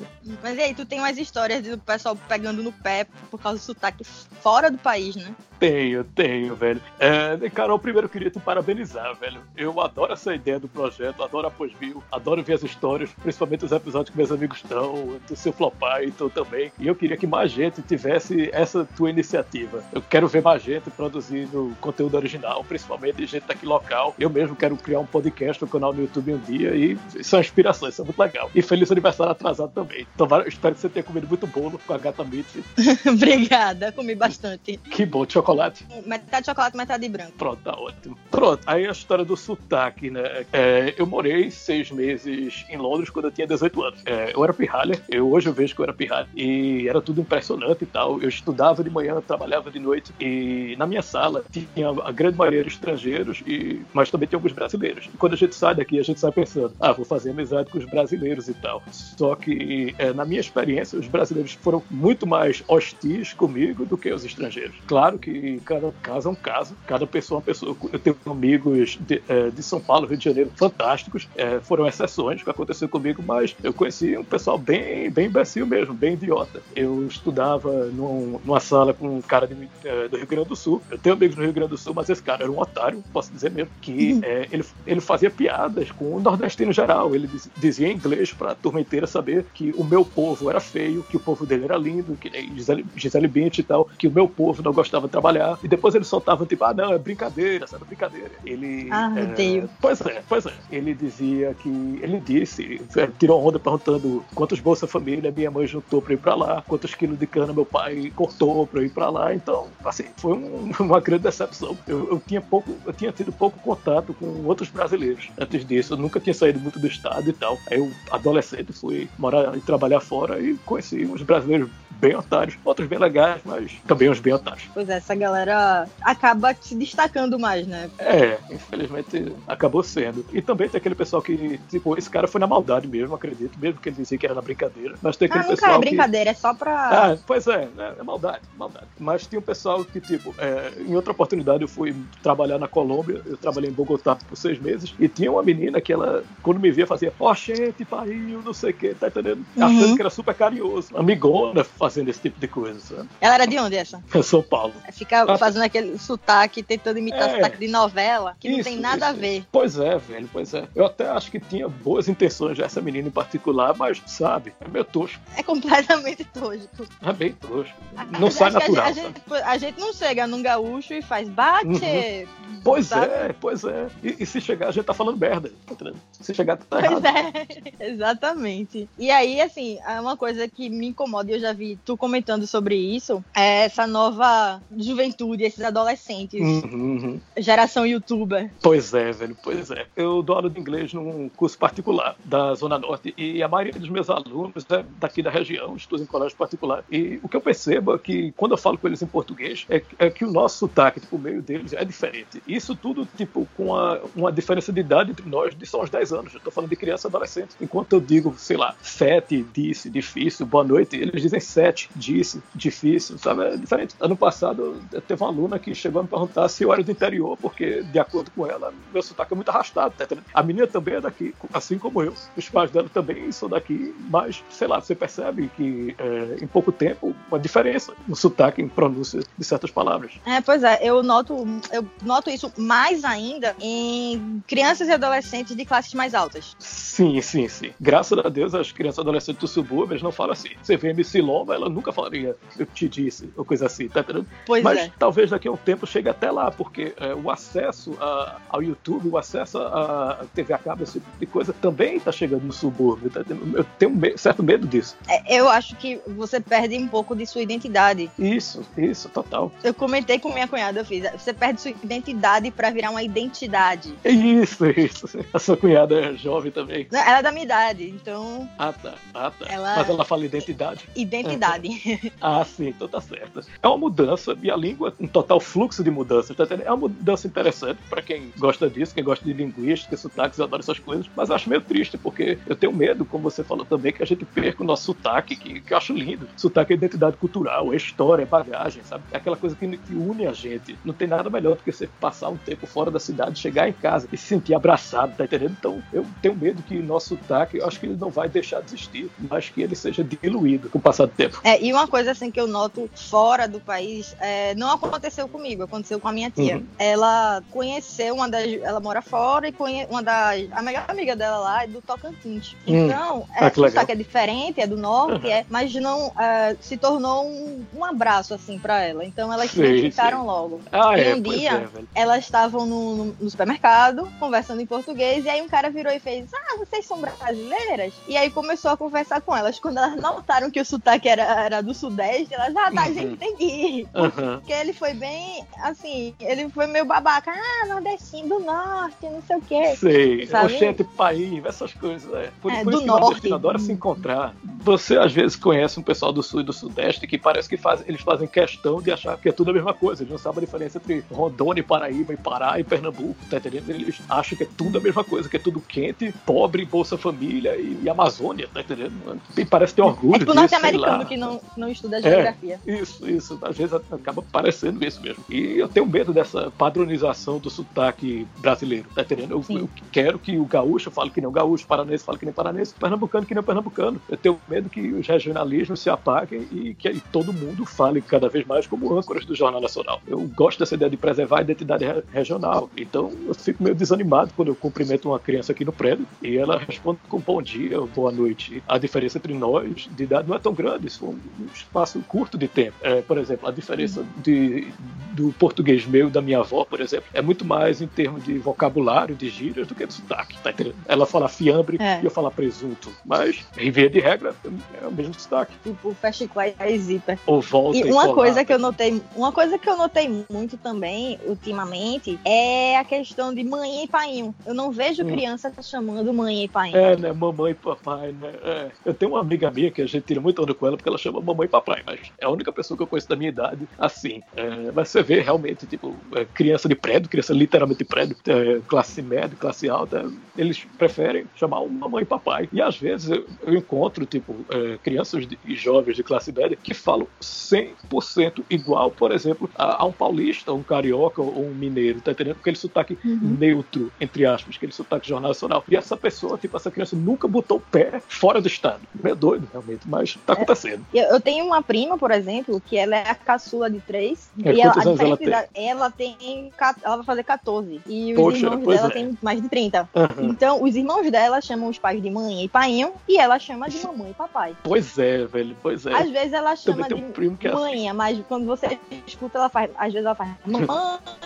Mas 0.43 0.57
e 0.57 0.61
aí, 0.61 0.75
tu 0.75 0.87
tem 0.87 0.99
umas 0.99 1.19
histórias 1.19 1.63
do 1.63 1.79
pessoal 1.79 2.17
pegando 2.29 2.63
no 2.63 2.73
pé 2.73 3.07
por 3.31 3.41
causa 3.41 3.59
do 3.59 3.63
sotaque 3.63 4.05
fora 4.05 4.71
do 4.71 4.79
país, 4.79 5.17
né? 5.17 5.35
Tenho, 5.61 6.03
tenho, 6.05 6.57
velho. 6.57 6.81
É, 6.99 7.51
Carol, 7.51 7.79
primeiro 7.79 8.07
eu 8.07 8.11
queria 8.11 8.31
te 8.31 8.41
parabenizar, 8.41 9.15
velho. 9.17 9.43
Eu 9.55 9.79
adoro 9.79 10.15
essa 10.15 10.35
ideia 10.35 10.59
do 10.59 10.67
projeto, 10.67 11.23
adoro 11.23 11.47
a 11.47 11.51
pós-view, 11.51 12.03
adoro 12.11 12.43
ver 12.43 12.55
as 12.55 12.63
histórias, 12.63 13.11
principalmente 13.23 13.67
os 13.67 13.73
episódios 13.73 14.09
que 14.09 14.17
meus 14.17 14.33
amigos 14.33 14.57
estão, 14.57 15.21
do 15.29 15.37
seu 15.37 15.53
flopar 15.53 16.03
e 16.03 16.11
tu 16.11 16.31
também. 16.31 16.73
E 16.79 16.87
eu 16.87 16.95
queria 16.95 17.17
que 17.17 17.27
mais 17.27 17.53
gente 17.53 17.83
tivesse 17.83 18.49
essa 18.55 18.87
tua 18.97 19.11
iniciativa. 19.11 19.85
Eu 19.93 20.01
quero 20.01 20.27
ver 20.29 20.41
mais 20.41 20.63
gente 20.63 20.89
produzindo 20.91 21.77
conteúdo 21.79 22.17
original, 22.17 22.65
principalmente 22.65 23.27
gente 23.27 23.47
daqui 23.47 23.67
local. 23.67 24.15
Eu 24.19 24.31
mesmo 24.31 24.57
quero 24.57 24.75
criar 24.79 25.01
um 25.01 25.07
podcast, 25.07 25.63
um 25.63 25.69
canal 25.69 25.93
no 25.93 26.01
YouTube 26.01 26.33
um 26.33 26.39
dia 26.39 26.75
e 26.75 26.99
isso 27.15 27.37
é 27.37 27.39
uma 27.39 27.43
inspiração, 27.43 27.87
isso 27.87 28.01
é 28.01 28.05
muito 28.05 28.19
legal. 28.19 28.51
E 28.55 28.63
feliz 28.63 28.91
aniversário 28.91 29.33
atrasado 29.33 29.73
também. 29.73 30.07
Então, 30.15 30.27
espero 30.47 30.75
que 30.75 30.81
você 30.81 30.89
tenha 30.89 31.05
comido 31.05 31.29
muito 31.29 31.47
bolo 31.47 31.79
com 31.87 31.93
a 31.93 31.99
gata 31.99 32.25
Mitch. 32.25 32.57
Obrigada, 33.07 33.93
comi 33.93 34.15
bastante. 34.15 34.79
Que 34.79 35.05
bom, 35.05 35.27
de 35.27 35.35
chocolate? 35.51 35.87
Metade 36.07 36.43
de 36.43 36.47
chocolate, 36.47 36.77
metade 36.77 37.03
de 37.03 37.09
branco. 37.09 37.33
Pronto, 37.33 37.61
tá 37.63 37.73
ótimo. 37.73 38.17
Pronto, 38.31 38.63
aí 38.67 38.87
a 38.87 38.93
história 38.93 39.25
do 39.25 39.37
sotaque, 39.37 40.11
né? 40.11 40.47
É, 40.53 40.95
eu 40.97 41.07
morei 41.07 41.51
seis 41.51 41.91
meses 41.91 42.65
em 42.69 42.77
Londres 42.77 43.11
quando 43.11 43.27
eu 43.27 43.31
tinha 43.31 43.47
18 43.47 43.83
anos. 43.83 44.03
É, 44.07 44.33
eu 44.35 44.45
era 44.45 44.53
pirralha, 44.53 45.01
eu, 45.09 45.31
hoje 45.31 45.49
eu 45.49 45.53
vejo 45.53 45.75
que 45.75 45.81
eu 45.81 45.85
era 45.85 45.93
pirralha, 45.93 46.29
e 46.35 46.89
era 46.89 47.01
tudo 47.01 47.21
impressionante 47.21 47.83
e 47.83 47.87
tal. 47.87 48.21
Eu 48.23 48.29
estudava 48.29 48.83
de 48.85 48.91
manhã, 48.91 49.21
trabalhava 49.21 49.71
de 49.71 49.79
noite, 49.79 50.13
e 50.21 50.77
na 50.79 50.87
minha 50.87 51.03
sala 51.03 51.45
tinha 51.51 51.89
a 52.05 52.13
grande 52.13 52.37
maioria 52.37 52.63
de 52.63 52.69
estrangeiros, 52.69 53.43
e, 53.47 53.83
mas 53.93 54.11
também 54.11 54.29
tinha 54.29 54.37
alguns 54.37 54.53
brasileiros. 54.53 55.09
E 55.13 55.17
quando 55.17 55.35
a 55.35 55.37
gente 55.37 55.55
sai 55.55 55.75
daqui, 55.75 55.99
a 55.99 56.05
gente 56.05 56.21
sai 56.21 56.33
pensando, 56.33 56.73
ah, 56.81 56.93
vou 56.93 57.05
fazer 57.05 57.31
amizade 57.31 57.71
com 57.71 57.79
os 57.79 57.85
brasileiros 57.85 58.49
e 58.49 58.55
tal. 58.55 58.83
Só 58.91 59.35
que, 59.35 59.95
é, 59.99 60.13
na 60.13 60.25
minha 60.25 60.41
experiência, 60.41 60.99
os 60.99 61.09
brasileiros 61.09 61.53
foram 61.55 61.83
muito 61.91 62.27
mais 62.27 62.63
hostis 62.69 63.33
comigo 63.33 63.85
do 63.85 63.97
que 63.97 64.13
os 64.13 64.25
estrangeiros. 64.25 64.77
Claro 64.87 65.19
que 65.19 65.40
cada 65.65 65.93
caso 66.03 66.29
é 66.29 66.33
um 66.33 66.35
caso, 66.35 66.77
cada 66.87 67.07
pessoa 67.07 67.37
é 67.37 67.39
uma 67.39 67.45
pessoa. 67.45 67.77
Eu 67.93 67.99
tenho 67.99 68.17
amigos 68.27 68.99
de, 69.01 69.23
é, 69.29 69.51
de 69.51 69.63
São 69.63 69.81
Paulo, 69.81 70.07
Rio 70.07 70.17
de 70.17 70.25
Janeiro, 70.25 70.51
fantásticos, 70.57 71.29
é, 71.37 71.61
foram 71.61 71.87
exceções 71.87 72.43
que 72.43 72.51
aconteceu 72.51 72.89
comigo, 72.89 73.23
mas 73.27 73.55
eu 73.63 73.73
conheci 73.73 74.17
um 74.17 74.25
pessoal 74.25 74.59
bem, 74.59 75.11
bem 75.11 75.27
imbecil 75.27 75.67
mesmo, 75.67 75.95
bem 75.95 76.15
idiota. 76.15 76.63
Eu 76.75 77.07
estudava 77.07 77.87
num, 77.87 78.41
numa 78.45 78.61
sala 78.61 78.93
com 78.93 79.17
um 79.17 79.23
cara 79.23 79.47
de, 79.47 79.69
é, 79.85 80.09
do 80.09 80.17
Rio 80.17 80.27
Grande 80.27 80.49
do 80.49 80.57
Sul. 80.57 80.83
Eu 80.91 80.99
tenho 80.99 81.15
amigos 81.15 81.37
no 81.37 81.43
Rio 81.43 81.53
Grande 81.53 81.71
do 81.71 81.79
Sul, 81.79 81.95
mas 81.95 82.09
esse 82.09 82.23
cara 82.23 82.43
era 82.43 82.53
um 82.53 82.59
otário, 82.59 83.03
posso 83.13 83.33
dizer 83.33 83.51
mesmo, 83.51 83.71
que 83.81 84.15
uhum. 84.15 84.21
é, 84.23 84.49
ele, 84.51 84.65
ele 84.87 85.01
fazia 85.01 85.31
piadas 85.31 85.91
com 85.91 86.17
o 86.17 86.21
nordestino 86.21 86.73
geral. 86.73 87.15
Ele 87.15 87.29
dizia 87.57 87.89
em 87.89 87.95
inglês 87.95 88.33
para 88.33 88.53
a 88.53 88.55
turma 88.55 88.81
inteira 88.81 89.07
saber 89.07 89.45
que 89.55 89.75
o 89.77 89.85
meu 89.85 90.05
povo 90.05 90.51
era 90.51 90.61
feio, 90.61 91.03
que 91.09 91.17
o 91.17 91.21
povo 91.21 91.47
dele 91.47 91.65
era 91.65 91.77
lindo, 91.77 92.17
que 92.17 92.31
nem 92.31 92.55
Gisele, 92.55 92.87
Gisele 92.97 93.29
Bint 93.29 93.59
e 93.59 93.63
tal, 93.63 93.89
que 93.99 94.09
o 94.09 94.11
meu 94.11 94.29
povo 94.29 94.63
não 94.63 94.73
gostava 94.73 95.07
de 95.07 95.13
trabalhar. 95.13 95.30
E 95.63 95.69
depois 95.69 95.95
ele 95.95 96.05
soltava 96.05 96.45
tipo, 96.47 96.65
ah, 96.65 96.75
não, 96.75 96.93
é 96.93 96.99
brincadeira, 96.99 97.67
sabe, 97.67 97.85
brincadeira. 97.85 98.31
Ele. 98.45 98.89
Ah, 98.91 99.09
meu 99.09 99.25
é, 99.25 99.27
Deus. 99.27 99.71
Pois 99.81 100.01
é, 100.01 100.23
pois 100.29 100.47
é. 100.47 100.53
Ele 100.71 100.95
dizia 100.95 101.55
que. 101.55 101.69
Ele 102.03 102.21
disse, 102.21 102.81
é, 102.97 103.07
tirou 103.07 103.47
onda 103.47 103.59
perguntando 103.59 104.25
quantos 104.35 104.61
Bolsa 104.61 104.87
Família 104.87 105.31
minha 105.31 105.51
mãe 105.51 105.67
juntou 105.67 106.03
pra 106.03 106.15
ir 106.15 106.19
pra 106.19 106.35
lá, 106.35 106.63
quantos 106.67 106.95
quilos 106.95 107.19
de 107.19 107.27
cana 107.27 107.53
meu 107.53 107.65
pai 107.65 108.13
cortou 108.15 108.67
pra 108.67 108.83
ir 108.83 108.91
pra 108.91 109.11
lá. 109.11 109.35
Então, 109.35 109.69
assim, 109.85 110.05
foi 110.17 110.35
um, 110.35 110.71
uma 110.81 111.01
grande 111.01 111.25
decepção. 111.25 111.77
Eu, 111.87 112.11
eu, 112.11 112.23
tinha 112.27 112.41
pouco, 112.41 112.77
eu 112.85 112.93
tinha 112.93 113.13
tido 113.13 113.33
pouco 113.33 113.59
contato 113.59 114.15
com 114.15 114.45
outros 114.45 114.69
brasileiros 114.69 115.31
antes 115.39 115.65
disso. 115.65 115.95
Eu 115.95 115.99
nunca 115.99 116.21
tinha 116.21 116.35
saído 116.35 116.59
muito 116.59 116.79
do 116.79 116.87
estado 116.87 117.29
e 117.29 117.33
tal. 117.33 117.59
Aí 117.71 117.79
eu, 117.79 117.91
adolescente, 118.11 118.73
fui 118.73 119.09
morar 119.19 119.57
e 119.57 119.61
trabalhar 119.61 120.01
fora 120.01 120.41
e 120.41 120.55
conheci 120.65 121.05
uns 121.05 121.23
brasileiros 121.23 121.71
bem 122.01 122.17
otários, 122.17 122.57
outros 122.65 122.89
bem 122.89 122.99
legais, 122.99 123.43
mas 123.45 123.73
também 123.87 124.09
uns 124.09 124.21
bem 124.21 124.33
otários. 124.33 124.65
Pois 124.73 124.89
é, 124.89 124.95
essa 124.95 125.15
galera 125.21 125.89
acaba 126.01 126.55
se 126.61 126.75
destacando 126.75 127.39
mais, 127.39 127.67
né? 127.67 127.91
É, 127.99 128.39
infelizmente 128.51 129.33
acabou 129.47 129.83
sendo. 129.83 130.25
E 130.33 130.41
também 130.41 130.69
tem 130.69 130.79
aquele 130.79 130.95
pessoal 130.95 131.23
que, 131.23 131.59
tipo, 131.69 131.97
esse 131.97 132.09
cara 132.09 132.27
foi 132.27 132.41
na 132.41 132.47
maldade 132.47 132.89
mesmo, 132.89 133.15
acredito, 133.15 133.59
mesmo 133.59 133.81
que 133.81 133.89
ele 133.89 133.97
dizia 133.97 134.19
que 134.19 134.27
era 134.27 134.35
na 134.35 134.41
brincadeira. 134.41 134.95
Mas 135.03 135.17
tem 135.17 135.27
aquele 135.27 135.45
ah, 135.45 135.49
nunca 135.49 135.61
pessoal. 135.61 135.77
é 135.77 135.79
brincadeira, 135.79 136.33
que... 136.33 136.39
é 136.39 136.41
só 136.41 136.55
pra. 136.55 137.13
Ah, 137.13 137.19
pois 137.27 137.47
é, 137.47 137.69
é, 137.79 137.95
é 137.99 138.03
maldade, 138.03 138.41
maldade. 138.57 138.87
Mas 138.99 139.27
tinha 139.27 139.39
um 139.39 139.43
pessoal 139.43 139.85
que, 139.85 140.01
tipo, 140.01 140.35
é, 140.39 140.73
em 140.81 140.95
outra 140.95 141.13
oportunidade 141.13 141.63
eu 141.63 141.69
fui 141.69 141.95
trabalhar 142.23 142.59
na 142.59 142.67
Colômbia, 142.67 143.23
eu 143.27 143.37
trabalhei 143.37 143.71
em 143.71 143.73
Bogotá 143.73 144.17
por 144.17 144.37
seis 144.37 144.59
meses, 144.59 144.95
e 144.99 145.09
tinha 145.09 145.31
uma 145.31 145.43
menina 145.43 145.81
que 145.81 145.93
ela, 145.93 146.25
quando 146.43 146.59
me 146.59 146.71
via, 146.71 146.87
fazia, 146.87 147.13
ó, 147.21 147.31
oh, 147.31 147.35
gente, 147.35 147.85
pariu, 147.85 148.43
não 148.43 148.55
sei 148.55 148.71
o 148.71 148.75
quê, 148.75 148.97
tá 148.99 149.09
entendendo? 149.09 149.45
Uhum. 149.57 149.65
Achando 149.65 149.97
que 149.97 150.03
era 150.03 150.11
super 150.11 150.35
carinhoso, 150.35 150.97
amigona 150.97 151.65
fazendo 151.65 152.09
esse 152.09 152.21
tipo 152.21 152.41
de 152.41 152.49
coisa, 152.49 152.81
sabe? 152.81 153.09
Ela 153.21 153.35
era 153.35 153.47
de 153.47 153.59
onde 153.59 153.77
essa? 153.77 154.03
São 154.23 154.43
Paulo. 154.43 154.73
Fica 155.01 155.25
ah, 155.27 155.39
fazendo 155.39 155.63
aquele 155.63 155.99
sotaque, 155.99 156.63
tentando 156.63 156.99
imitar 156.99 157.31
é, 157.31 157.37
sotaque 157.37 157.57
de 157.57 157.69
novela, 157.69 158.37
que 158.39 158.49
isso, 158.49 158.59
não 158.59 158.65
tem 158.65 158.77
nada 158.77 158.97
isso. 158.97 159.05
a 159.07 159.13
ver. 159.13 159.47
Pois 159.51 159.79
é, 159.79 159.97
velho, 159.97 160.29
pois 160.31 160.53
é. 160.53 160.69
Eu 160.75 160.85
até 160.85 161.09
acho 161.09 161.31
que 161.31 161.41
tinha 161.41 161.67
boas 161.67 162.07
intenções 162.07 162.59
essa 162.59 162.83
menina 162.83 163.09
em 163.09 163.11
particular, 163.11 163.75
mas, 163.75 164.03
sabe, 164.07 164.53
é 164.61 164.69
meio 164.69 164.85
tosco. 164.85 165.19
É 165.39 165.43
completamente 165.43 166.23
tosco. 166.25 166.87
É 167.03 167.13
bem 167.15 167.33
tosco. 167.33 167.75
Não 168.19 168.29
a, 168.29 168.31
sai 168.31 168.51
natural. 168.51 168.85
A 168.85 168.93
gente, 168.93 169.23
a 169.43 169.57
gente, 169.57 169.81
não 169.81 169.95
chega 169.95 170.27
num 170.27 170.43
gaúcho 170.43 170.93
e 170.93 171.01
faz 171.01 171.31
bate. 171.31 171.67
Uhum. 171.67 172.61
Pois 172.63 172.89
sabe? 172.89 173.07
é, 173.07 173.35
pois 173.41 173.65
é. 173.65 173.89
E, 174.03 174.17
e, 174.21 174.27
se 174.27 174.39
chegar, 174.39 174.69
a 174.69 174.71
gente 174.71 174.85
tá 174.85 174.93
falando 174.93 175.17
merda. 175.17 175.51
Tá 175.67 175.93
se 176.13 176.35
chegar, 176.35 176.59
tá 176.59 176.65
pois 176.69 176.85
errado. 176.85 177.07
É, 177.07 177.89
exatamente. 177.89 178.87
E 178.99 179.11
aí, 179.11 179.41
assim, 179.41 179.79
é 179.87 179.99
uma 179.99 180.15
coisa 180.15 180.47
que 180.47 180.69
me 180.69 180.89
incomoda, 180.89 181.31
e 181.31 181.37
eu 181.37 181.41
já 181.41 181.55
vi 181.55 181.79
tu 181.87 181.97
comentando 181.97 182.47
sobre 182.47 182.77
isso, 182.77 183.25
é 183.35 183.65
essa 183.65 183.87
nova 183.87 184.61
juventude, 184.91 185.45
esses 185.45 185.63
adolescentes. 185.63 186.41
Uhum, 186.41 186.61
uhum. 186.65 187.21
Geração 187.39 187.87
youtuber. 187.87 188.51
Pois 188.63 188.93
é, 188.95 189.13
velho, 189.13 189.37
pois 189.43 189.71
é. 189.71 189.87
Eu 189.97 190.23
dou 190.23 190.37
aula 190.37 190.51
de 190.51 190.61
inglês 190.61 190.93
num 190.93 191.29
curso 191.31 191.57
particular 191.59 192.17
da 192.25 192.55
Zona 192.55 192.79
Norte 192.79 193.15
e 193.17 193.43
a 193.43 193.49
maioria 193.49 193.79
dos 193.79 193.89
meus 193.89 194.11
alunos 194.11 194.65
é 194.71 194.85
daqui 194.99 195.23
da 195.23 195.31
região, 195.31 195.77
estudo 195.77 196.03
em 196.03 196.07
colégio 196.07 196.37
particular. 196.37 196.85
E 196.91 197.21
o 197.23 197.29
que 197.29 197.37
eu 197.37 197.41
percebo 197.41 197.95
é 197.95 197.99
que 197.99 198.33
quando 198.33 198.53
eu 198.53 198.59
falo 198.59 198.79
com 198.79 198.87
eles 198.87 199.03
em 199.03 199.07
português, 199.07 199.67
é, 199.69 199.83
é 199.99 200.11
que 200.11 200.25
o 200.25 200.31
nosso 200.31 200.59
sotaque, 200.59 201.01
tipo, 201.01 201.17
o 201.17 201.19
meio 201.19 201.43
deles 201.43 201.73
é 201.73 201.85
diferente. 201.85 202.43
Isso 202.47 202.75
tudo, 202.75 203.07
tipo, 203.17 203.49
com 203.57 203.75
a, 203.75 204.01
uma 204.15 204.33
diferença 204.33 204.73
de 204.73 204.81
idade 204.81 205.11
entre 205.13 205.29
nós 205.29 205.55
de 205.55 205.67
só 205.67 205.83
uns 205.83 205.91
10 205.91 206.13
anos. 206.13 206.35
Eu 206.35 206.41
tô 206.41 206.51
falando 206.51 206.71
de 206.71 206.77
criança 206.77 207.07
e 207.07 207.09
adolescente. 207.09 207.57
Enquanto 207.61 207.93
eu 207.95 208.01
digo, 208.01 208.35
sei 208.37 208.57
lá, 208.57 208.75
sete, 208.83 209.45
disse, 209.53 209.91
difícil, 209.91 210.47
boa 210.47 210.65
noite, 210.65 210.97
eles 210.97 211.23
dizem 211.23 211.41
sete, 211.41 211.91
disse, 211.95 212.43
difícil, 212.55 213.19
sabe? 213.19 213.45
É 213.45 213.57
diferente. 213.57 213.95
Ano 214.01 214.17
passado, 214.17 214.80
teve 215.07 215.23
uma 215.23 215.31
aluna 215.31 215.59
que 215.59 215.75
chegou 215.75 216.01
a 216.01 216.03
me 216.03 216.09
perguntar 216.09 216.49
se 216.49 216.65
eu 216.65 216.73
era 216.73 216.83
do 216.83 216.91
interior, 216.91 217.37
porque, 217.37 217.83
de 217.83 217.99
acordo 217.99 218.31
com 218.31 218.47
ela, 218.47 218.73
meu 218.93 219.03
sotaque 219.03 219.33
é 219.33 219.37
muito 219.37 219.49
arrastado, 219.49 219.95
tá 219.97 220.05
entendendo? 220.05 220.25
A 220.33 220.43
menina 220.43 220.67
também 220.67 220.95
é 220.95 221.01
daqui, 221.01 221.35
assim 221.53 221.79
como 221.79 222.03
eu. 222.03 222.15
Os 222.37 222.49
pais 222.49 222.71
dela 222.71 222.89
também 222.93 223.31
são 223.33 223.49
daqui, 223.49 223.95
mas, 224.09 224.43
sei 224.51 224.69
lá, 224.69 224.81
você 224.81 224.95
percebe 224.95 225.51
que 225.57 225.95
é, 225.99 226.43
em 226.43 226.47
pouco 226.47 226.73
tempo, 226.73 227.15
uma 227.29 227.39
diferença 227.39 227.93
no 228.07 228.17
sotaque, 228.17 228.63
em 228.63 228.69
pronúncia 228.69 229.21
de 229.37 229.45
certas 229.45 229.71
palavras. 229.71 230.13
É, 230.27 230.41
pois 230.41 230.63
é, 230.63 230.79
eu 230.83 231.03
noto, 231.03 231.47
eu 231.73 231.87
noto 232.03 232.31
isso 232.31 232.53
mais 232.57 233.05
ainda 233.05 233.55
em 233.61 234.43
crianças 234.47 234.89
e 234.89 234.93
adolescentes 234.93 235.57
de 235.57 235.65
classes 235.65 235.95
mais 235.95 236.15
altas. 236.15 236.57
Sim 236.59 237.11
Sim, 237.23 237.49
sim. 237.49 237.73
Graças 237.81 238.19
a 238.19 238.29
Deus, 238.29 238.55
as 238.55 238.71
crianças 238.73 238.99
e 238.99 239.01
adolescentes 239.01 239.41
do 239.41 239.49
subúrbio 239.49 239.95
eles 239.95 240.03
não 240.03 240.13
falam 240.13 240.33
assim. 240.33 240.51
Você 240.63 240.77
vê 240.77 240.91
MC 240.91 241.21
Lomba, 241.21 241.55
ela 241.55 241.69
nunca 241.69 241.93
falaria 241.93 242.37
eu 242.59 242.67
te 242.67 242.89
disse, 242.89 243.31
ou 243.37 243.45
coisa 243.45 243.67
assim, 243.67 243.89
tá 243.89 244.01
entendendo? 244.01 244.27
Pois 244.47 244.63
Mas 244.63 244.70
é. 244.79 244.93
talvez 244.99 245.31
daqui 245.31 245.49
a 245.49 245.53
um 245.53 245.57
tempo 245.57 245.87
chegue 245.87 246.09
até 246.09 246.31
lá, 246.31 246.51
porque 246.51 246.95
é, 246.99 247.15
o 247.15 247.31
acesso 247.31 247.97
a- 248.01 248.37
ao 248.49 248.63
YouTube, 248.63 249.09
o 249.09 249.17
acesso 249.19 249.59
a, 249.59 250.25
TV 250.35 250.53
a 250.53 250.59
cabo, 250.59 250.83
esse 250.83 250.95
tipo 251.01 251.19
de 251.19 251.27
coisa, 251.27 251.53
também 251.53 251.97
está 251.97 252.13
chegando 252.13 252.43
no 252.45 252.53
subúrbio. 252.53 253.11
tá? 253.11 253.21
Eu 253.55 253.65
tenho 253.79 253.91
me- 253.93 254.17
certo 254.17 254.43
medo 254.43 254.67
disso. 254.67 254.97
É, 255.09 255.21
Eu 255.41 255.49
acho 255.49 255.77
que 255.77 256.01
você 256.09 256.41
perde 256.41 256.77
um 256.77 256.89
pouco 256.89 257.15
de 257.15 257.27
sua 257.27 257.43
identidade. 257.43 258.11
Isso, 258.19 258.63
isso, 258.77 259.09
total. 259.09 259.51
Eu 259.63 259.73
comentei 259.75 260.19
com 260.19 260.33
minha 260.33 260.47
cunhada, 260.49 260.81
eu 260.81 260.85
fiz. 260.85 261.11
Você 261.13 261.33
perde 261.33 261.61
sua 261.61 261.71
identidade 261.71 262.51
pra 262.51 262.71
virar 262.71 262.91
uma 262.91 263.03
identidade. 263.03 263.95
Isso, 264.05 264.67
isso. 264.67 265.09
A 265.33 265.39
sua 265.39 265.57
cunhada 265.57 265.99
é 266.01 266.15
jovem 266.15 266.51
também. 266.53 266.87
Não, 266.91 267.01
Ela 267.01 267.19
é 267.19 267.23
da 267.23 267.33
minha 267.33 267.45
idade, 267.45 267.89
então, 267.89 268.49
Ah, 268.59 268.73
tá. 268.73 268.95
Ah, 269.15 269.31
tá. 269.31 269.47
Ela- 269.49 269.77
Mas 269.77 269.89
ela 269.89 270.05
fala 270.05 270.25
identidade. 270.25 270.85
identidade. 270.95 271.71
Ah, 272.21 272.45
sim, 272.45 272.69
então 272.69 272.89
tá 272.89 273.01
certo. 273.01 273.41
É 273.63 273.69
uma 273.69 273.79
mudança, 273.79 274.37
e 274.43 274.51
a 274.51 274.57
língua, 274.61 274.95
um 275.01 275.07
total 275.07 275.41
fluxo 275.41 275.83
de 275.83 275.91
mudança, 275.91 276.35
tá? 276.35 276.47
É 276.51 276.71
uma 276.71 276.89
mudança 276.89 277.27
interessante 277.27 277.79
pra 277.89 278.03
quem 278.03 278.33
gosta 278.39 278.69
disso, 278.69 278.95
quem 278.95 279.05
gosta 279.05 279.25
de 279.25 279.33
linguística, 279.33 279.97
sotaques, 279.97 280.39
eu 280.39 280.45
adoro 280.45 280.63
essas 280.63 280.79
coisas, 280.79 281.07
mas 281.17 281.31
acho 281.31 281.49
meio 281.49 281.61
triste, 281.61 281.97
porque 281.97 282.39
eu 282.47 282.57
tenho 282.57 282.73
medo, 282.73 283.05
como 283.05 283.25
você 283.25 283.43
falou 283.43 283.65
também, 283.65 283.93
que 283.93 284.03
a 284.03 284.07
gente 284.07 284.25
perca 284.25 284.63
o 284.63 284.67
nosso 284.67 284.85
sotaque, 284.85 285.37
que, 285.37 285.61
que 285.61 285.73
eu 285.73 285.77
acho 285.79 285.93
lindo. 285.93 286.29
Sotaque 286.37 286.73
é 286.73 286.77
identidade 286.77 287.17
cultural, 287.17 287.73
é 287.73 287.77
história, 287.77 288.23
é 288.23 288.27
bagagem, 288.27 288.83
sabe? 288.85 289.05
É 289.13 289.17
aquela 289.17 289.37
coisa 289.37 289.57
que, 289.57 289.67
que 289.79 289.95
une 289.95 290.27
a 290.27 290.33
gente. 290.33 290.79
Não 290.85 290.95
tem 290.95 291.09
nada 291.09 291.31
melhor 291.31 291.57
do 291.57 291.63
que 291.63 291.73
você 291.73 291.87
passar 291.87 292.29
um 292.29 292.37
tempo 292.37 292.67
fora 292.67 292.91
da 292.91 292.99
cidade, 292.99 293.39
chegar 293.39 293.69
em 293.69 293.73
casa 293.73 294.09
e 294.13 294.17
se 294.17 294.27
sentir 294.27 294.55
abraçado, 294.55 295.17
tá 295.17 295.25
entendendo? 295.25 295.57
Então, 295.59 295.83
eu 295.93 296.07
tenho 296.21 296.37
medo 296.37 296.63
que 296.63 296.75
nosso 296.81 297.09
sotaque, 297.11 297.59
eu 297.59 297.67
acho 297.67 297.79
que 297.79 297.87
ele 297.87 297.97
não 297.97 298.11
vai 298.11 298.29
deixar 298.29 298.61
de 298.61 298.75
existir, 298.75 299.11
mas 299.19 299.49
que 299.49 299.63
ele 299.63 299.75
seja 299.75 300.05
diluído 300.05 300.69
com 300.69 300.79
o 300.79 300.81
passar 300.81 301.07
do 301.07 301.13
tempo. 301.13 301.41
É, 301.45 301.63
e 301.63 301.73
uma 301.73 301.87
coisa 301.87 302.13
assim 302.13 302.31
que 302.31 302.41
eu 302.41 302.47
noto 302.47 302.91
fora 302.95 303.47
do 303.47 303.61
país, 303.61 304.15
é, 304.21 304.50
não 304.55 304.71
aconteceu 304.71 305.29
comigo, 305.29 305.63
aconteceu 305.63 305.99
com 306.01 306.09
a 306.09 306.13
minha 306.13 306.31
tia. 306.31 306.57
Uhum. 306.57 306.67
Ela 306.79 307.43
conheceu 307.51 308.15
uma 308.15 308.29
das. 308.29 308.45
Ela 308.63 308.81
mora 308.81 309.03
fora 309.03 309.49
e 309.49 309.53
conhe, 309.53 309.87
uma 309.91 310.03
das. 310.03 310.47
A 310.53 310.63
melhor 310.63 310.85
amiga 310.89 311.15
dela 311.17 311.39
lá 311.39 311.65
é 311.65 311.67
do 311.67 311.81
Tocantins. 311.83 312.55
Hum. 312.67 312.87
Então, 312.87 313.27
Ah, 313.35 313.47
é, 313.47 313.51
que 313.51 313.59
o 313.59 313.63
legal. 313.63 313.81
sotaque 313.83 313.93
é 313.93 313.97
diferente, 313.97 314.61
é 314.61 314.67
do 314.67 314.77
norte, 314.77 315.27
Uhum. 315.27 315.33
é, 315.33 315.45
mas 315.49 315.75
não 315.75 316.13
é, 316.19 316.57
se 316.61 316.77
tornou 316.77 317.27
um, 317.27 317.65
um 317.75 317.85
abraço 317.85 318.35
assim 318.35 318.59
pra 318.59 318.81
ela. 318.83 319.05
Então 319.05 319.33
elas 319.33 319.51
se 319.51 319.57
Sei, 319.57 319.79
identificaram 319.79 320.19
sei. 320.19 320.27
logo. 320.27 320.61
Ah, 320.73 320.99
E 320.99 321.03
é, 321.03 321.15
um 321.15 321.21
dia- 321.23 321.71
é. 321.95 322.01
Elas 322.03 322.25
estavam 322.25 322.67
no, 322.67 323.05
no- 323.21 323.31
supermercado, 323.31 324.11
conversando 324.19 324.61
em 324.61 324.67
português, 324.67 325.25
e 325.25 325.29
aí 325.29 325.41
um 325.43 325.49
cara 325.49 325.71
virou 325.71 325.93
e 325.93 325.99
fez: 325.99 326.27
Ah, 326.33 326.57
vocês 326.59 326.87
são 326.87 326.99
brasileiras? 327.01 327.93
E 328.09 328.17
aí 328.17 328.31
começou 328.31 328.71
a 328.71 328.77
conversar 328.77 329.21
com 329.21 329.37
elas. 329.37 329.59
Quando 329.59 329.79
elas 329.79 329.97
notaram 329.97 330.51
que 330.51 330.61
o 330.61 330.65
sotaque 330.65 331.09
era, 331.09 331.23
era 331.45 331.63
do 331.63 331.75
Sudeste, 331.75 332.35
elas, 332.35 332.55
ah, 332.57 332.71
tá, 332.73 332.87
Uhum. 332.87 332.95
gente, 332.95 333.13
entendi. 333.15 333.87
Aham. 333.95 334.40
Porque 334.41 334.53
ele 334.53 334.73
foi 334.73 334.95
bem, 334.95 335.45
assim, 335.63 336.15
ele 336.19 336.49
foi 336.49 336.67
meio 336.67 336.85
babaca. 336.85 337.31
Ah, 337.31 337.67
nordestino 337.67 338.29
do 338.29 338.41
norte, 338.41 338.97
não 339.03 339.23
sei 339.23 339.37
o 339.37 339.41
quê. 339.43 339.77
Sei? 339.77 340.29
Oxente, 340.45 340.83
país, 340.85 341.45
essas 341.45 341.73
coisas. 341.75 342.13
É. 342.15 342.31
Por, 342.41 342.51
É, 342.51 342.65
por 342.65 342.71
do 342.71 342.71
isso 342.73 342.81
que 342.81 342.87
norte. 342.87 343.01
o 343.01 343.05
nordestino 343.05 343.35
adora 343.35 343.59
se 343.59 343.71
encontrar. 343.73 344.35
Você 344.63 344.97
às 344.99 345.13
vezes 345.13 345.37
conhece 345.37 345.79
um 345.79 345.83
pessoal 345.83 346.13
do 346.13 346.23
sul 346.23 346.41
e 346.41 346.45
do 346.45 346.53
sudeste 346.53 347.07
que 347.07 347.19
parece 347.19 347.49
que 347.49 347.57
faz, 347.57 347.83
eles 347.87 348.01
fazem 348.01 348.27
questão 348.27 348.81
de 348.81 348.91
achar 348.91 349.17
que 349.19 349.29
é 349.29 349.33
tudo 349.33 349.51
a 349.51 349.55
mesma 349.55 349.75
coisa. 349.75 350.03
Eles 350.03 350.11
não 350.11 350.19
sabem 350.19 350.39
a 350.43 350.45
diferença 350.47 350.79
entre 350.79 351.05
Rondônia 351.11 351.61
e 351.61 351.65
Paraíba, 351.65 352.13
e 352.13 352.17
Pará 352.17 352.59
e 352.59 352.65
Pernambuco, 352.65 353.17
tá 353.29 353.37
entendendo? 353.37 353.71
Eles 353.71 354.01
acham 354.09 354.37
que 354.39 354.45
é 354.45 354.49
tudo 354.57 354.79
a 354.79 354.81
mesma 354.81 355.05
coisa, 355.05 355.29
que 355.29 355.37
é 355.37 355.41
tudo 355.41 355.61
quente, 355.61 356.13
pobre, 356.25 356.65
Bolsa 356.65 356.97
Família 356.97 357.57
e, 357.57 357.79
e 357.83 357.89
Amazônia, 357.91 358.49
tá 358.53 358.61
entendendo? 358.61 359.21
E 359.37 359.45
parece 359.45 359.75
ter 359.75 359.83
orgulho 359.83 360.17
É 360.17 360.19
tipo 360.21 360.31
o 360.31 360.35
disso, 360.35 360.41
norte-americano 360.41 361.05
que 361.07 361.17
não, 361.17 361.41
não 361.57 361.69
estuda 361.69 361.99
É. 361.99 362.03
geografia. 362.03 362.61
Isso, 362.67 363.09
isso. 363.09 363.39
Às 363.43 363.57
vezes 363.57 363.73
acaba 363.75 364.23
parecendo 364.31 364.85
isso 364.85 365.01
mesmo. 365.03 365.25
E 365.29 365.59
eu 365.59 365.69
tenho 365.69 365.87
medo 365.87 366.13
dessa 366.13 366.51
padronização 366.51 367.39
do 367.39 367.51
sotaque 367.51 368.27
brasileiro, 368.39 368.87
tá 368.95 369.03
entendendo? 369.03 369.33
Eu, 369.33 369.57
eu 369.57 369.69
quero 369.93 370.19
que 370.19 370.39
o 370.39 370.45
gaúcho 370.45 370.91
fale 370.91 371.11
que 371.11 371.21
nem 371.21 371.29
o 371.29 371.33
gaúcho, 371.33 371.65
o 371.65 371.69
paranense 371.69 372.05
fale 372.05 372.19
que 372.19 372.25
nem 372.25 372.35
paranense, 372.35 372.73
o 372.73 372.81
pernambucano 372.81 373.27
que 373.27 373.35
nem 373.35 373.41
o 373.41 373.45
pernambucano. 373.45 374.01
Eu 374.09 374.17
tenho 374.17 374.41
medo 374.49 374.69
que 374.69 374.81
os 374.93 375.07
regionalismos 375.07 375.81
se 375.81 375.91
apaguem 375.91 376.47
e 376.53 376.75
que 376.75 377.01
todo 377.13 377.33
mundo 377.33 377.65
fale 377.65 378.01
cada 378.01 378.29
vez 378.29 378.47
mais 378.47 378.67
como 378.67 378.97
âncoras 378.97 379.25
do 379.25 379.35
Jornal 379.35 379.61
Nacional. 379.61 380.01
Eu 380.07 380.21
gosto 380.35 380.59
dessa 380.59 380.75
ideia 380.75 380.91
de 380.91 380.97
preservar 380.97 381.39
a 381.39 381.43
identidade 381.43 381.85
re- 381.85 382.03
regional. 382.13 382.71
Então 382.77 383.11
eu 383.27 383.35
fico 383.35 383.63
meio 383.63 383.75
desanimado 383.75 384.33
quando 384.37 384.49
eu 384.49 384.55
cumprimento 384.55 385.09
uma 385.09 385.19
criança 385.19 385.53
aqui 385.53 385.65
no 385.65 385.73
prédio 385.73 386.07
e 386.23 386.37
ela 386.37 386.59
responde 386.59 387.01
com 387.09 387.19
bom 387.19 387.43
dia 387.43 387.81
ou 387.81 387.87
boa 387.87 388.13
noite. 388.13 388.63
A 388.69 388.79
diferença 388.79 389.19
entre 389.19 389.35
nós 389.35 389.89
de 389.91 390.05
idade 390.05 390.29
não 390.29 390.37
é 390.37 390.39
tão 390.39 390.53
grande, 390.53 390.87
isso 390.87 391.01
foi 391.01 391.09
um 391.11 391.47
espaço 391.53 392.01
curto 392.09 392.37
de 392.39 392.49
tempo. 392.49 392.77
É, 392.83 393.03
por 393.03 393.19
exemplo, 393.19 393.49
a 393.49 393.53
diferença 393.53 394.05
de, 394.23 394.73
do 395.21 395.33
português 395.35 395.85
meu 395.85 396.09
da 396.09 396.23
minha 396.23 396.39
avó, 396.39 396.65
por 396.65 396.81
exemplo, 396.81 397.05
é 397.13 397.21
muito 397.21 397.45
mais 397.45 397.83
em 397.83 397.87
termos 397.87 398.25
de 398.25 398.39
vocabulário, 398.39 399.15
de 399.15 399.29
gírias, 399.29 399.67
do 399.67 399.75
que 399.75 399.87
de 399.87 399.93
sotaque. 399.93 400.39
Tá 400.43 400.51
entendendo? 400.51 400.77
Ela 400.89 401.05
fala 401.05 401.29
fiambre 401.29 401.77
É. 401.81 402.01
e 402.01 402.05
eu 402.05 402.11
falo 402.11 402.31
presunto. 402.31 402.91
Mas, 403.05 403.45
em 403.59 403.71
via 403.71 403.91
de 403.91 404.01
regra, 404.01 404.35
é 404.83 404.87
o 404.87 404.91
mesmo 404.93 405.13
sotaque. 405.15 405.53
Tipo, 405.63 405.93
fecha 405.95 406.27
e 406.67 406.79
zíper. 406.79 407.19
Ou 407.27 407.41
volta 407.41 407.77
E 407.79 407.83
e, 407.83 407.93
uma 407.93 408.15
coisa 408.15 408.45
que 408.45 408.53
eu 408.53 408.59
notei, 408.59 409.03
uma 409.15 409.33
coisa 409.33 409.59
que 409.59 409.69
eu 409.69 409.77
notei 409.77 410.25
muito 410.31 410.57
também 410.57 411.19
ultimamente 411.27 412.19
é 412.25 412.79
a 412.79 412.85
questão 412.85 413.35
de 413.35 413.43
mãe 413.45 413.85
e 413.85 413.89
painho. 413.89 414.35
Eu 414.47 414.55
não 414.55 414.71
vejo 414.71 415.03
Hum. 415.05 415.07
criança 415.09 415.53
chamando 415.63 416.13
mãe 416.15 416.45
e 416.45 416.49
painho. 416.49 416.77
É, 416.77 416.97
né? 416.97 417.13
Mamãe 417.13 417.53
e 417.53 417.55
papai, 417.55 418.13
né? 418.13 418.33
É. 418.43 418.71
Eu 418.85 418.95
tenho 418.95 419.13
uma 419.13 419.21
amiga 419.21 419.51
minha 419.51 419.71
que 419.71 419.83
a 419.83 419.87
gente 419.87 420.05
tira 420.05 420.21
muito 420.21 420.41
onda 420.43 420.55
com 420.55 420.67
ela 420.67 420.77
porque 420.77 420.89
ela 420.89 420.99
chama 420.99 421.21
mamãe 421.21 421.47
e 421.47 421.49
papai, 421.51 421.83
mas 421.87 422.01
é 422.19 422.25
a 422.27 422.31
única 422.31 422.53
pessoa 422.53 422.77
que 422.77 422.83
eu 422.83 422.87
conheço 422.87 423.09
da 423.09 423.17
minha 423.17 423.29
idade 423.31 423.67
assim. 423.79 424.23
É, 424.37 424.71
mas 424.73 424.89
você 424.89 425.03
vê 425.11 425.21
realmente, 425.21 425.67
tipo, 425.67 425.97
é, 426.15 426.25
criança 426.25 426.69
de 426.69 426.77
prédio, 426.77 427.11
criança 427.11 427.33
literalmente 427.35 427.79
de 427.81 427.85
prédio, 427.85 428.17
é, 428.29 428.61
classe 428.69 429.03
média, 429.03 429.37
classe 429.37 429.69
alta, 429.69 430.09
eles 430.39 430.65
preferem 430.79 431.25
chamar 431.35 431.63
um 431.63 431.69
mamãe 431.69 432.05
e 432.05 432.07
papai. 432.07 432.49
E 432.53 432.63
às 432.63 432.79
vezes 432.79 433.11
eu, 433.11 433.27
encontro, 433.53 434.07
tipo, 434.07 434.47
é, 434.53 434.79
crianças 434.79 435.27
de- 435.27 435.37
e 435.45 435.57
jovens 435.57 435.97
de 435.97 436.05
classe 436.05 436.31
média 436.31 436.57
que 436.57 436.73
falam 436.73 437.09
100% 437.21 438.45
igual, 438.49 438.93
por 438.93 439.11
exemplo, 439.11 439.51
a, 439.57 439.85
um 439.85 439.91
paulista, 439.93 440.53
um 440.53 440.63
carioca 440.63 441.21
ou 441.21 441.45
um 441.51 441.55
mineiro, 441.55 442.01
tá 442.01 442.13
entendendo? 442.13 442.37
Aquele 442.41 442.57
sotaque 442.57 442.97
Uhum. 443.05 443.37
neutro, 443.37 443.91
entre 444.01 444.25
aspas, 444.25 444.55
aquele 444.57 444.73
sotaque 444.73 445.09
jornal 445.09 445.31
nacional. 445.31 445.65
E 445.69 445.75
essa 445.75 445.97
pessoa, 445.97 446.39
tipo, 446.39 446.57
essa 446.57 446.71
criança 446.71 446.95
nunca 446.95 447.27
botou 447.27 447.59
o 447.59 447.61
pé 447.61 448.01
fora 448.07 448.41
do 448.41 448.47
estado. 448.47 448.83
É 449.03 449.15
doido, 449.15 449.49
realmente, 449.51 449.89
mas 449.89 450.15
tá 450.25 450.35
acontecendo. 450.35 450.87
Eu, 450.95 451.21
tenho 451.21 451.45
uma 451.45 451.63
prima, 451.63 451.99
por 451.99 452.13
exemplo, 452.13 452.61
que 452.61 452.77
ela 452.77 452.95
é 452.95 453.11
a 453.11 453.15
caçula 453.15 453.69
de 453.69 453.81
três. 453.81 454.31
É, 454.45 454.53
e 454.53 454.61
ela, 454.61 454.75
anos 455.01 455.21
ela 455.21 455.31
da- 455.43 455.49
ela 455.55 455.91
tem. 455.91 456.53
Ela 456.83 456.97
vai 456.97 457.05
fazer 457.05 457.25
14. 457.25 457.81
E 457.87 458.13
os 458.13 458.19
Poxa, 458.19 458.47
irmãos 458.47 458.67
dela 458.67 458.89
é. 458.89 458.91
têm 458.91 459.19
mais 459.23 459.41
de 459.43 459.49
30. 459.49 459.89
Aham. 459.95 460.09
Então, 460.23 460.63
os 460.63 460.77
irmãos 460.77 461.11
dela 461.11 461.41
chamam 461.41 461.69
os 461.69 461.79
pais 461.79 462.03
de 462.03 462.11
mãe 462.11 462.45
e 462.45 462.49
painho. 462.49 462.93
E 463.09 463.19
ela 463.19 463.39
chama 463.39 463.69
de 463.69 463.85
mamãe 463.85 464.11
e 464.11 464.15
papai. 464.15 464.57
Pois 464.63 464.99
é, 464.99 465.25
velho, 465.27 465.57
pois 465.63 465.87
é. 465.87 465.95
Às 465.95 466.11
vezes 466.11 466.33
ela 466.33 466.55
chama 466.57 466.87
tem 466.87 466.97
de 466.99 467.05
um 467.05 467.11
primo 467.13 467.37
que 467.37 467.47
é 467.49 467.53
assim. 467.53 467.93
mas 467.93 468.21
quando 468.29 468.47
você 468.47 468.79
escuta, 469.07 469.39
ela 469.39 469.49
faz. 469.49 469.71
Às 469.77 469.93
vezes 469.93 470.07
ela 470.07 470.15
faz 470.15 470.31
mamãe. 470.47 470.67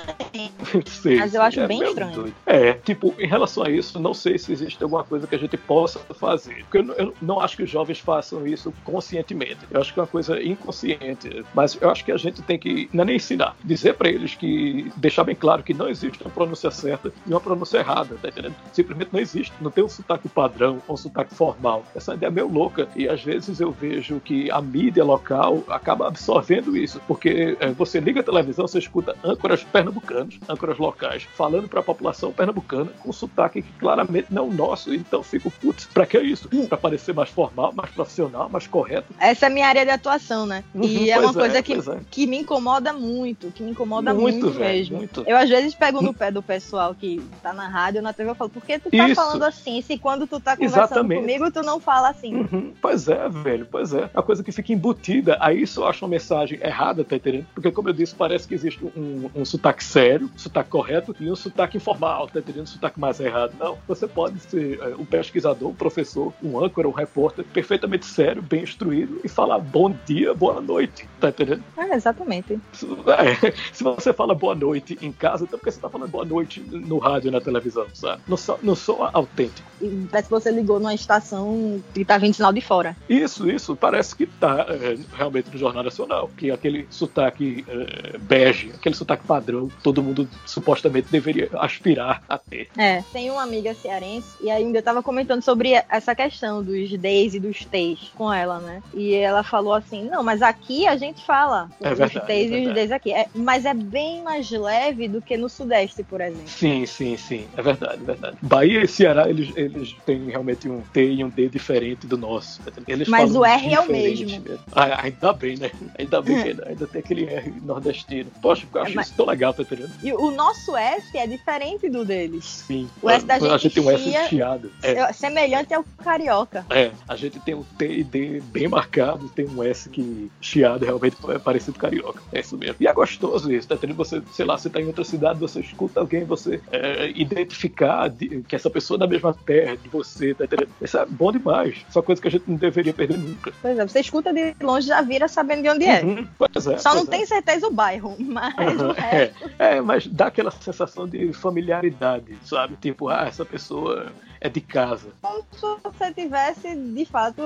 Sei, 0.86 1.16
Mas 1.18 1.34
eu 1.34 1.42
acho 1.42 1.60
é 1.60 1.66
bem 1.66 1.82
estranho. 1.82 2.12
doido. 2.14 2.34
É, 2.46 2.72
tipo, 2.74 3.14
em 3.18 3.26
relação 3.26 3.62
a 3.64 3.70
isso, 3.70 3.98
não 4.00 4.12
sei 4.14 4.38
se 4.38 4.52
existe 4.52 4.82
alguma 4.82 5.04
coisa 5.04 5.26
que 5.26 5.34
a 5.34 5.38
gente 5.38 5.56
possa 5.56 6.00
fazer. 6.14 6.64
Porque 6.64 6.78
eu, 6.78 6.82
não- 6.84 6.94
eu 6.94 7.14
não 7.22 7.40
acho 7.40 7.56
que 7.56 7.62
os 7.62 7.70
jovens 7.70 7.98
façam 8.00 8.46
isso 8.46 8.72
conscientemente. 8.84 9.58
Eu 9.70 9.80
acho 9.80 9.92
que 9.92 9.98
é 10.00 10.02
uma 10.02 10.08
coisa 10.08 10.42
inconsciente. 10.42 11.44
Mas 11.54 11.78
eu 11.80 11.90
acho 11.90 12.04
que 12.04 12.12
a 12.12 12.16
gente 12.16 12.42
tem 12.42 12.58
que, 12.58 12.88
não 12.92 13.02
é 13.02 13.06
nem 13.06 13.16
ensinar, 13.16 13.56
dizer 13.62 13.94
pra 13.94 14.08
eles 14.08 14.34
que, 14.34 14.90
deixar 14.96 15.24
bem 15.24 15.34
claro 15.34 15.62
que 15.62 15.72
não 15.74 15.88
existe 15.88 16.22
uma 16.22 16.30
pronúncia 16.30 16.70
certa 16.70 17.12
e 17.26 17.30
uma 17.30 17.40
pronúncia 17.40 17.78
errada, 17.78 18.16
tá 18.20 18.28
entendendo? 18.28 18.54
Simplesmente 18.72 19.10
não 19.12 19.20
existe. 19.20 19.52
Não 19.60 19.70
tem 19.70 19.84
um 19.84 19.88
sotaque 19.88 20.28
padrão 20.28 20.82
ou 20.88 20.94
um 20.94 20.96
sotaque 20.96 21.34
formal. 21.34 21.84
Essa 21.94 22.14
ideia 22.14 22.28
é 22.28 22.32
meio 22.32 22.48
louca. 22.48 22.88
E 22.96 23.08
às 23.08 23.22
vezes 23.22 23.60
eu 23.60 23.70
vejo 23.70 24.20
que 24.20 24.50
a 24.50 24.60
mídia 24.60 25.04
local 25.04 25.62
acaba 25.68 26.08
absorvendo 26.08 26.76
isso. 26.76 27.00
Porque 27.06 27.56
é, 27.60 27.70
você 27.72 28.00
liga 28.00 28.20
a 28.20 28.24
televisão, 28.24 28.66
você 28.66 28.78
escuta 28.78 29.14
âncoras 29.22 29.64
pernambucanos, 30.00 30.38
âncoras 30.48 30.78
locais, 30.78 31.26
falando 31.34 31.68
pra 31.68 31.82
população 31.82 32.32
pernambucana 32.32 32.90
com 33.00 33.12
sotaque 33.12 33.62
que 33.62 33.72
claramente 33.74 34.26
não 34.30 34.44
é 34.44 34.46
o 34.48 34.52
nosso. 34.52 34.94
Então 34.94 35.22
fico, 35.22 35.50
putz, 35.50 35.86
pra 35.86 36.06
que 36.06 36.18
isso? 36.20 36.48
Pra 36.68 36.76
parecer 36.78 37.14
mais 37.14 37.28
formal, 37.30 37.72
mais 37.74 37.90
profissional, 37.90 38.48
mais 38.48 38.66
correto. 38.66 39.12
Essa 39.18 39.46
é 39.46 39.48
a 39.48 39.50
minha 39.50 39.66
área 39.66 39.84
de 39.84 39.90
atuação, 39.90 40.46
né? 40.46 40.64
Uhum, 40.74 40.84
e 40.84 41.10
é 41.10 41.18
uma 41.18 41.32
pois 41.32 41.46
coisa 41.46 41.62
que, 41.62 41.72
é. 41.74 42.00
que 42.10 42.26
me 42.26 42.38
incomoda 42.38 42.92
muito, 42.92 43.50
que 43.50 43.62
me 43.62 43.70
incomoda 43.70 44.12
Muito, 44.14 44.46
muito, 44.46 44.58
velho, 44.58 44.78
mesmo. 44.78 44.96
muito. 44.96 45.24
Eu 45.26 45.36
às 45.36 45.48
vezes 45.48 45.74
pego 45.74 46.00
no 46.00 46.12
pé 46.12 46.30
do 46.30 46.42
pessoal 46.42 46.94
que 46.94 47.22
tá 47.42 47.52
na 47.52 47.68
rádio, 47.68 48.02
na 48.02 48.12
TV, 48.12 48.30
eu 48.30 48.34
falo, 48.34 48.50
por 48.50 48.62
que 48.64 48.78
tu 48.78 48.90
tá 48.90 49.08
Isso. 49.08 49.14
falando 49.14 49.42
assim? 49.42 49.80
Se 49.82 49.98
quando 49.98 50.26
tu 50.26 50.40
tá 50.40 50.56
conversando 50.56 50.84
Exatamente. 50.84 51.20
comigo, 51.20 51.50
tu 51.50 51.62
não 51.62 51.78
fala 51.80 52.08
assim. 52.10 52.34
Uhum, 52.34 52.72
Pois 52.80 53.08
é, 53.08 53.28
velho, 53.28 53.66
pois 53.70 53.92
é. 53.92 54.10
A 54.14 54.22
coisa 54.22 54.42
que 54.42 54.52
fica 54.52 54.72
embutida, 54.72 55.36
aí 55.40 55.62
isso 55.62 55.80
eu 55.80 55.86
acho 55.86 56.04
uma 56.04 56.10
mensagem 56.10 56.58
errada, 56.62 57.04
tá 57.04 57.16
entendendo? 57.16 57.46
Porque, 57.54 57.70
como 57.70 57.88
eu 57.88 57.92
disse, 57.92 58.14
parece 58.14 58.46
que 58.48 58.54
existe 58.54 58.84
um, 58.96 59.30
um 59.34 59.44
sotaque 59.44 59.83
sério 59.84 60.30
sotaque 60.36 60.70
correto, 60.70 61.14
e 61.20 61.30
um 61.30 61.36
sotaque 61.36 61.76
informal, 61.76 62.28
tá 62.28 62.40
entendendo? 62.40 62.64
Um 62.64 62.66
sotaque 62.66 62.98
mais 62.98 63.20
errado. 63.20 63.54
Não, 63.58 63.78
você 63.86 64.06
pode 64.06 64.40
ser 64.40 64.80
é, 64.80 64.94
um 64.96 65.04
pesquisador, 65.04 65.70
um 65.70 65.74
professor, 65.74 66.32
um 66.42 66.58
âncora, 66.58 66.88
um 66.88 66.92
repórter 66.92 67.44
perfeitamente 67.44 68.06
sério, 68.06 68.42
bem 68.42 68.62
instruído 68.62 69.20
e 69.22 69.28
falar 69.28 69.58
bom 69.58 69.94
dia, 70.06 70.34
boa 70.34 70.60
noite, 70.60 71.08
tá 71.20 71.28
entendendo? 71.28 71.62
É, 71.76 71.94
exatamente. 71.94 72.54
É, 72.54 73.52
se 73.72 73.84
você 73.84 74.12
fala 74.12 74.34
boa 74.34 74.54
noite 74.54 74.98
em 75.00 75.12
casa, 75.12 75.44
então 75.44 75.58
porque 75.58 75.70
você 75.70 75.80
tá 75.80 75.88
falando 75.88 76.10
boa 76.10 76.24
noite 76.24 76.60
no 76.60 76.98
rádio 76.98 77.28
e 77.28 77.30
na 77.30 77.40
televisão, 77.40 77.86
sabe? 77.92 78.22
Não 78.26 78.36
sou, 78.36 78.58
não 78.62 78.74
sou 78.74 79.08
autêntico. 79.12 79.68
E 79.80 80.06
parece 80.10 80.28
que 80.28 80.34
você 80.34 80.50
ligou 80.50 80.78
numa 80.78 80.94
estação 80.94 81.82
que 81.92 82.04
tá 82.04 82.18
vindo 82.18 82.34
sinal 82.34 82.52
de 82.52 82.60
fora. 82.60 82.96
Isso, 83.08 83.48
isso, 83.50 83.76
parece 83.76 84.16
que 84.16 84.26
tá 84.26 84.66
é, 84.68 84.96
realmente 85.16 85.50
no 85.50 85.58
Jornal 85.58 85.84
Nacional, 85.84 86.30
que 86.36 86.50
aquele 86.50 86.86
sotaque 86.90 87.64
é, 87.68 88.18
bege, 88.18 88.70
aquele 88.74 88.94
sotaque 88.94 89.26
padrão, 89.26 89.68
todo 89.82 90.02
mundo 90.02 90.28
supostamente 90.46 91.08
deveria 91.10 91.48
aspirar 91.54 92.22
a 92.28 92.38
ter. 92.38 92.68
É, 92.76 93.02
tem 93.12 93.30
uma 93.30 93.42
amiga 93.42 93.74
cearense 93.74 94.28
e 94.40 94.50
ainda 94.50 94.80
tava 94.82 95.02
comentando 95.02 95.42
sobre 95.42 95.72
essa 95.88 96.14
questão 96.14 96.62
dos 96.62 96.90
Ds 96.90 97.34
e 97.34 97.40
dos 97.40 97.64
Ts 97.64 98.10
com 98.14 98.32
ela, 98.32 98.58
né? 98.60 98.82
E 98.92 99.14
ela 99.14 99.42
falou 99.42 99.74
assim: 99.74 100.04
não, 100.04 100.22
mas 100.22 100.42
aqui 100.42 100.86
a 100.86 100.96
gente 100.96 101.24
fala 101.24 101.68
É 101.80 101.92
os 101.92 101.98
verdade, 101.98 102.26
T's 102.26 102.52
é 102.52 102.58
e 102.58 102.68
os. 102.68 102.74
Ds 102.74 102.92
aqui. 102.92 103.12
É, 103.12 103.26
mas 103.34 103.64
é 103.64 103.74
bem 103.74 104.22
mais 104.22 104.50
leve 104.50 105.08
do 105.08 105.20
que 105.20 105.36
no 105.36 105.48
Sudeste, 105.48 106.02
por 106.02 106.20
exemplo. 106.20 106.48
Sim, 106.48 106.86
sim, 106.86 107.16
sim, 107.16 107.46
é 107.56 107.62
verdade, 107.62 108.02
é 108.02 108.04
verdade. 108.04 108.36
Bahia 108.42 108.82
e 108.82 108.88
Ceará, 108.88 109.28
eles, 109.28 109.52
eles 109.56 109.94
têm 110.06 110.24
realmente 110.30 110.68
um 110.68 110.80
T 110.80 111.12
e 111.12 111.24
um 111.24 111.28
D 111.28 111.48
diferente 111.48 112.06
do 112.06 112.16
nosso. 112.16 112.60
Eles 112.86 113.08
Mas 113.08 113.34
o 113.34 113.44
R 113.44 113.72
é 113.74 113.80
o 113.80 113.90
mesmo. 113.90 114.42
Ah, 114.72 115.02
ainda 115.02 115.32
bem, 115.32 115.56
né? 115.56 115.70
Ainda 115.98 116.20
bem 116.22 116.42
que 116.42 116.48
ainda, 116.50 116.64
ainda 116.68 116.86
tem 116.86 117.00
aquele 117.00 117.24
R 117.26 117.52
nordestino. 117.62 118.30
Poxa, 118.42 118.66
eu 118.72 118.82
acho 118.82 118.92
É, 118.92 118.94
mas- 118.94 119.06
isso 119.06 119.16
tão 119.16 119.26
legal, 119.26 119.52
entendendo? 119.64 119.90
E 120.02 120.12
o 120.12 120.30
nosso 120.30 120.76
S 120.76 121.16
é 121.16 121.26
diferente 121.26 121.88
do 121.90 122.04
deles. 122.04 122.44
Sim. 122.66 122.88
O 123.02 123.10
S 123.10 123.24
da 123.26 123.34
a, 123.34 123.36
a 123.36 123.40
gente 123.40 123.62
gente 123.62 123.74
tem 123.74 123.82
um 123.84 123.90
S 123.90 124.02
chia- 124.04 124.28
chiado. 124.28 124.70
É, 124.82 124.92
É 124.92 125.12
Semelhante 125.12 125.74
ao 125.74 125.84
carioca. 126.02 126.64
É, 126.70 126.90
a 127.08 127.16
gente 127.16 127.40
tem 127.40 127.54
um 127.54 127.62
T 127.62 127.86
e 127.86 128.04
D 128.04 128.40
bem 128.52 128.68
marcado, 128.68 129.28
tem 129.30 129.46
um 129.48 129.62
S 129.62 129.88
que 129.88 130.30
chiado 130.40 130.84
realmente 130.84 131.16
é 131.28 131.38
parecido 131.38 131.78
carioca. 131.78 132.22
É 132.32 132.40
isso 132.40 132.56
mesmo. 132.58 132.76
E 132.78 132.86
é 132.86 132.92
gostoso 132.92 133.50
isso, 133.52 133.66
tá 133.68 133.74
entendendo? 133.74 133.96
Você, 133.96 134.22
sei 134.32 134.44
lá, 134.44 134.56
você 134.58 134.68
tá 134.68 134.80
em 134.80 134.86
outra 134.86 135.04
cidade, 135.04 135.40
você 135.40 135.60
escuta 135.60 136.00
alguém, 136.00 136.24
você 136.24 136.60
é, 136.70 137.10
identificar 137.44 138.08
de- 138.08 138.42
que 138.46 138.54
essa 138.56 138.68
pessoa 138.70 138.96
é 138.96 139.00
da 139.00 139.06
mesma 139.06 139.32
terra 139.32 139.76
de 139.76 139.88
você, 139.88 140.34
tá 140.34 140.44
entendendo? 140.44 140.70
Isso 140.80 140.98
é 140.98 141.06
bom 141.06 141.32
demais. 141.32 141.84
Só 141.88 142.02
coisa 142.02 142.20
que 142.20 142.28
a 142.28 142.30
gente 142.30 142.44
não 142.48 142.56
deveria 142.56 142.92
perder 142.92 143.18
nunca. 143.18 143.52
Pois 143.62 143.78
é, 143.78 143.86
você 143.86 144.00
escuta 144.00 144.32
de 144.32 144.54
longe 144.62 144.88
já 144.88 145.00
vira 145.00 145.26
sabendo 145.28 145.62
de 145.62 145.70
onde 145.70 145.84
é. 145.86 146.02
Uhum, 146.04 146.26
pois 146.38 146.66
é. 146.66 146.78
Só 146.78 146.94
não 146.94 147.02
é. 147.02 147.06
tem 147.06 147.26
certeza 147.26 147.66
o 147.66 147.72
bairro, 147.72 148.16
mas 148.18 148.54
o 148.80 148.84
Aham, 148.84 148.92
resto. 148.92 149.50
É, 149.58 149.80
mas 149.80 150.06
dá 150.06 150.26
aquela 150.26 150.50
sensação 150.50 151.06
de 151.06 151.32
familiaridade, 151.32 152.36
sabe? 152.44 152.76
Tipo, 152.76 153.08
ah, 153.08 153.24
essa 153.26 153.44
pessoa 153.44 154.12
é 154.44 154.48
de 154.50 154.60
casa. 154.60 155.08
Como 155.22 155.42
se 155.52 155.66
você 155.82 156.12
tivesse, 156.12 156.76
de 156.76 157.04
fato, 157.06 157.42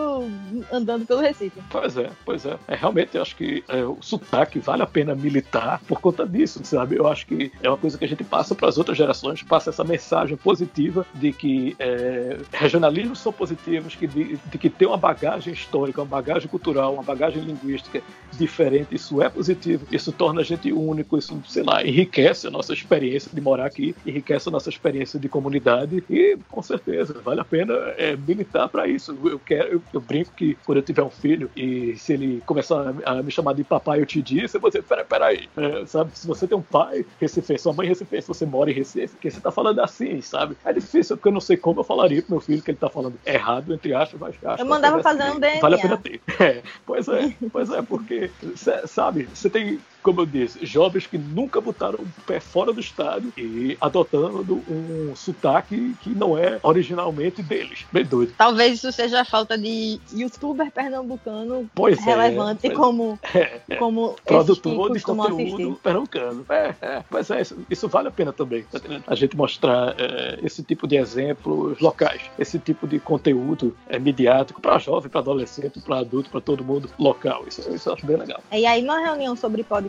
andando 0.72 1.06
pelo 1.06 1.20
Recife. 1.20 1.62
Pois 1.70 1.96
é, 1.96 2.10
pois 2.24 2.44
é. 2.44 2.58
é 2.66 2.74
realmente, 2.74 3.16
eu 3.16 3.22
acho 3.22 3.36
que 3.36 3.62
é, 3.68 3.84
o 3.84 3.98
sotaque 4.00 4.58
vale 4.58 4.82
a 4.82 4.86
pena 4.86 5.14
militar 5.14 5.80
por 5.86 6.00
conta 6.00 6.26
disso, 6.26 6.60
sabe? 6.64 6.96
Eu 6.96 7.06
acho 7.06 7.24
que 7.26 7.52
é 7.62 7.68
uma 7.68 7.78
coisa 7.78 7.96
que 7.96 8.04
a 8.04 8.08
gente 8.08 8.24
passa 8.24 8.52
para 8.52 8.68
as 8.68 8.78
outras 8.78 8.98
gerações, 8.98 9.44
passa 9.44 9.70
essa 9.70 9.84
mensagem 9.84 10.36
positiva 10.36 11.06
de 11.14 11.32
que 11.32 11.76
é, 11.78 12.38
regionalismos 12.52 13.20
são 13.20 13.32
positivos, 13.32 13.94
que 13.94 14.08
de, 14.08 14.36
de 14.36 14.58
que 14.58 14.68
tem 14.68 14.88
uma 14.88 14.96
bagagem 14.96 15.52
histórica, 15.52 16.02
uma 16.02 16.08
bagagem 16.08 16.48
cultural, 16.48 16.94
uma 16.94 17.04
bagagem 17.04 17.42
linguística 17.42 18.02
diferente, 18.32 18.96
isso 18.96 19.22
é 19.22 19.28
positivo, 19.28 19.86
isso 19.92 20.10
torna 20.10 20.40
a 20.40 20.44
gente 20.44 20.72
único, 20.72 21.16
isso, 21.16 21.40
sei 21.46 21.62
lá, 21.62 21.84
enriquece 21.84 21.97
a 22.46 22.50
nossa 22.50 22.72
experiência 22.72 23.30
de 23.32 23.40
morar 23.40 23.66
aqui, 23.66 23.96
enriquece 24.04 24.48
a 24.48 24.52
nossa 24.52 24.68
experiência 24.68 25.18
de 25.18 25.28
comunidade 25.28 26.04
e, 26.08 26.38
com 26.48 26.62
certeza, 26.62 27.20
vale 27.22 27.40
a 27.40 27.44
pena 27.44 27.74
é, 27.96 28.16
militar 28.16 28.68
para 28.68 28.86
isso. 28.88 29.12
Eu 29.28 29.40
quero, 29.40 29.72
eu, 29.74 29.84
eu 29.92 30.00
brinco 30.00 30.32
que 30.34 30.56
quando 30.64 30.78
eu 30.78 30.82
tiver 30.84 31.02
um 31.02 31.10
filho 31.10 31.50
e 31.56 31.96
se 31.96 32.12
ele 32.14 32.42
começar 32.42 32.94
a, 33.04 33.18
a 33.18 33.22
me 33.22 33.30
chamar 33.30 33.54
de 33.54 33.64
papai, 33.64 34.00
eu 34.00 34.06
te 34.06 34.22
disse, 34.22 34.56
eu 34.56 34.60
vou 34.60 34.70
dizer, 34.70 34.82
peraí, 34.82 35.04
peraí, 35.06 35.50
é, 35.56 35.86
sabe, 35.86 36.16
se 36.18 36.26
você 36.26 36.46
tem 36.46 36.56
um 36.58 36.62
pai 36.62 37.06
recifense, 37.20 37.62
sua 37.62 37.72
mãe 37.72 37.88
recifense, 37.88 38.26
você 38.28 38.46
mora 38.46 38.70
em 38.70 38.74
Recife, 38.74 39.16
que 39.18 39.30
você 39.30 39.40
tá 39.40 39.50
falando 39.50 39.80
assim, 39.80 40.20
sabe? 40.20 40.56
É 40.64 40.72
difícil, 40.72 41.16
porque 41.16 41.28
eu 41.28 41.32
não 41.32 41.40
sei 41.40 41.56
como 41.56 41.80
eu 41.80 41.84
falaria 41.84 42.22
pro 42.22 42.32
meu 42.32 42.40
filho 42.40 42.62
que 42.62 42.70
ele 42.70 42.78
tá 42.78 42.90
falando 42.90 43.20
errado, 43.26 43.72
entre 43.74 43.94
aspas, 43.94 44.20
mas 44.20 44.36
acho 44.44 44.62
Eu 44.62 44.66
mandava 44.66 45.02
fazer 45.02 45.30
um 45.30 45.40
que 45.40 45.58
Vale 45.58 45.74
a 45.74 45.78
DNA. 45.78 45.78
pena 45.78 45.96
ter. 45.98 46.22
É, 46.40 46.62
pois 46.86 47.08
é, 47.08 47.34
pois 47.52 47.70
é, 47.70 47.82
porque, 47.82 48.34
cê- 48.54 48.86
sabe, 48.86 49.28
você 49.34 49.50
tem, 49.50 49.84
como 50.02 50.20
eu 50.20 50.26
disse, 50.26 50.64
jovens 50.64 51.06
que 51.06 51.18
nunca 51.18 51.60
botaram 51.60 51.98
o 52.00 52.22
pé 52.26 52.40
fora 52.40 52.72
do 52.72 52.80
estádio 52.80 53.32
e 53.36 53.76
adotando 53.80 54.62
um 54.68 55.14
sotaque 55.14 55.94
que 56.02 56.10
não 56.10 56.36
é 56.36 56.58
originalmente 56.62 57.42
deles. 57.42 57.84
Bem 57.92 58.04
doido. 58.04 58.32
Talvez 58.36 58.78
isso 58.78 58.92
seja 58.92 59.20
a 59.20 59.24
falta 59.24 59.56
de 59.58 60.00
youtuber 60.12 60.70
pernambucano 60.70 61.68
Pois 61.74 61.98
é, 61.98 62.02
relevante 62.02 62.62
pois 62.62 62.74
como, 62.76 63.18
É, 63.34 63.60
é. 63.68 63.76
como 63.76 64.16
Produtor 64.24 64.92
de 64.92 65.02
conteúdo 65.02 65.42
assistir. 65.42 65.74
pernambucano. 65.82 66.46
É, 66.48 66.74
é, 66.80 67.04
mas 67.10 67.30
é, 67.30 67.40
isso, 67.40 67.56
isso 67.68 67.88
vale 67.88 68.08
a 68.08 68.10
pena 68.10 68.32
também, 68.32 68.62
tá? 68.64 68.78
A 69.06 69.14
gente 69.14 69.36
mostrar 69.36 69.94
é, 69.98 70.38
esse 70.42 70.62
tipo 70.62 70.86
de 70.86 70.96
exemplos 70.96 71.78
locais, 71.80 72.22
esse 72.38 72.58
tipo 72.58 72.86
de 72.86 72.98
conteúdo 72.98 73.76
é, 73.88 73.98
midiático 73.98 74.60
para 74.60 74.78
jovem, 74.78 75.10
para 75.10 75.20
adolescente, 75.20 75.80
para 75.80 75.98
adulto, 75.98 76.30
para 76.30 76.40
todo 76.40 76.64
mundo 76.64 76.88
local. 76.98 77.44
Isso, 77.46 77.68
isso 77.72 77.88
eu 77.88 77.94
acho 77.94 78.06
bem 78.06 78.16
legal. 78.16 78.40
E 78.52 78.64
aí, 78.66 78.82
numa 78.82 79.00
reunião 79.00 79.34
sobre 79.36 79.62
podcast 79.64 79.87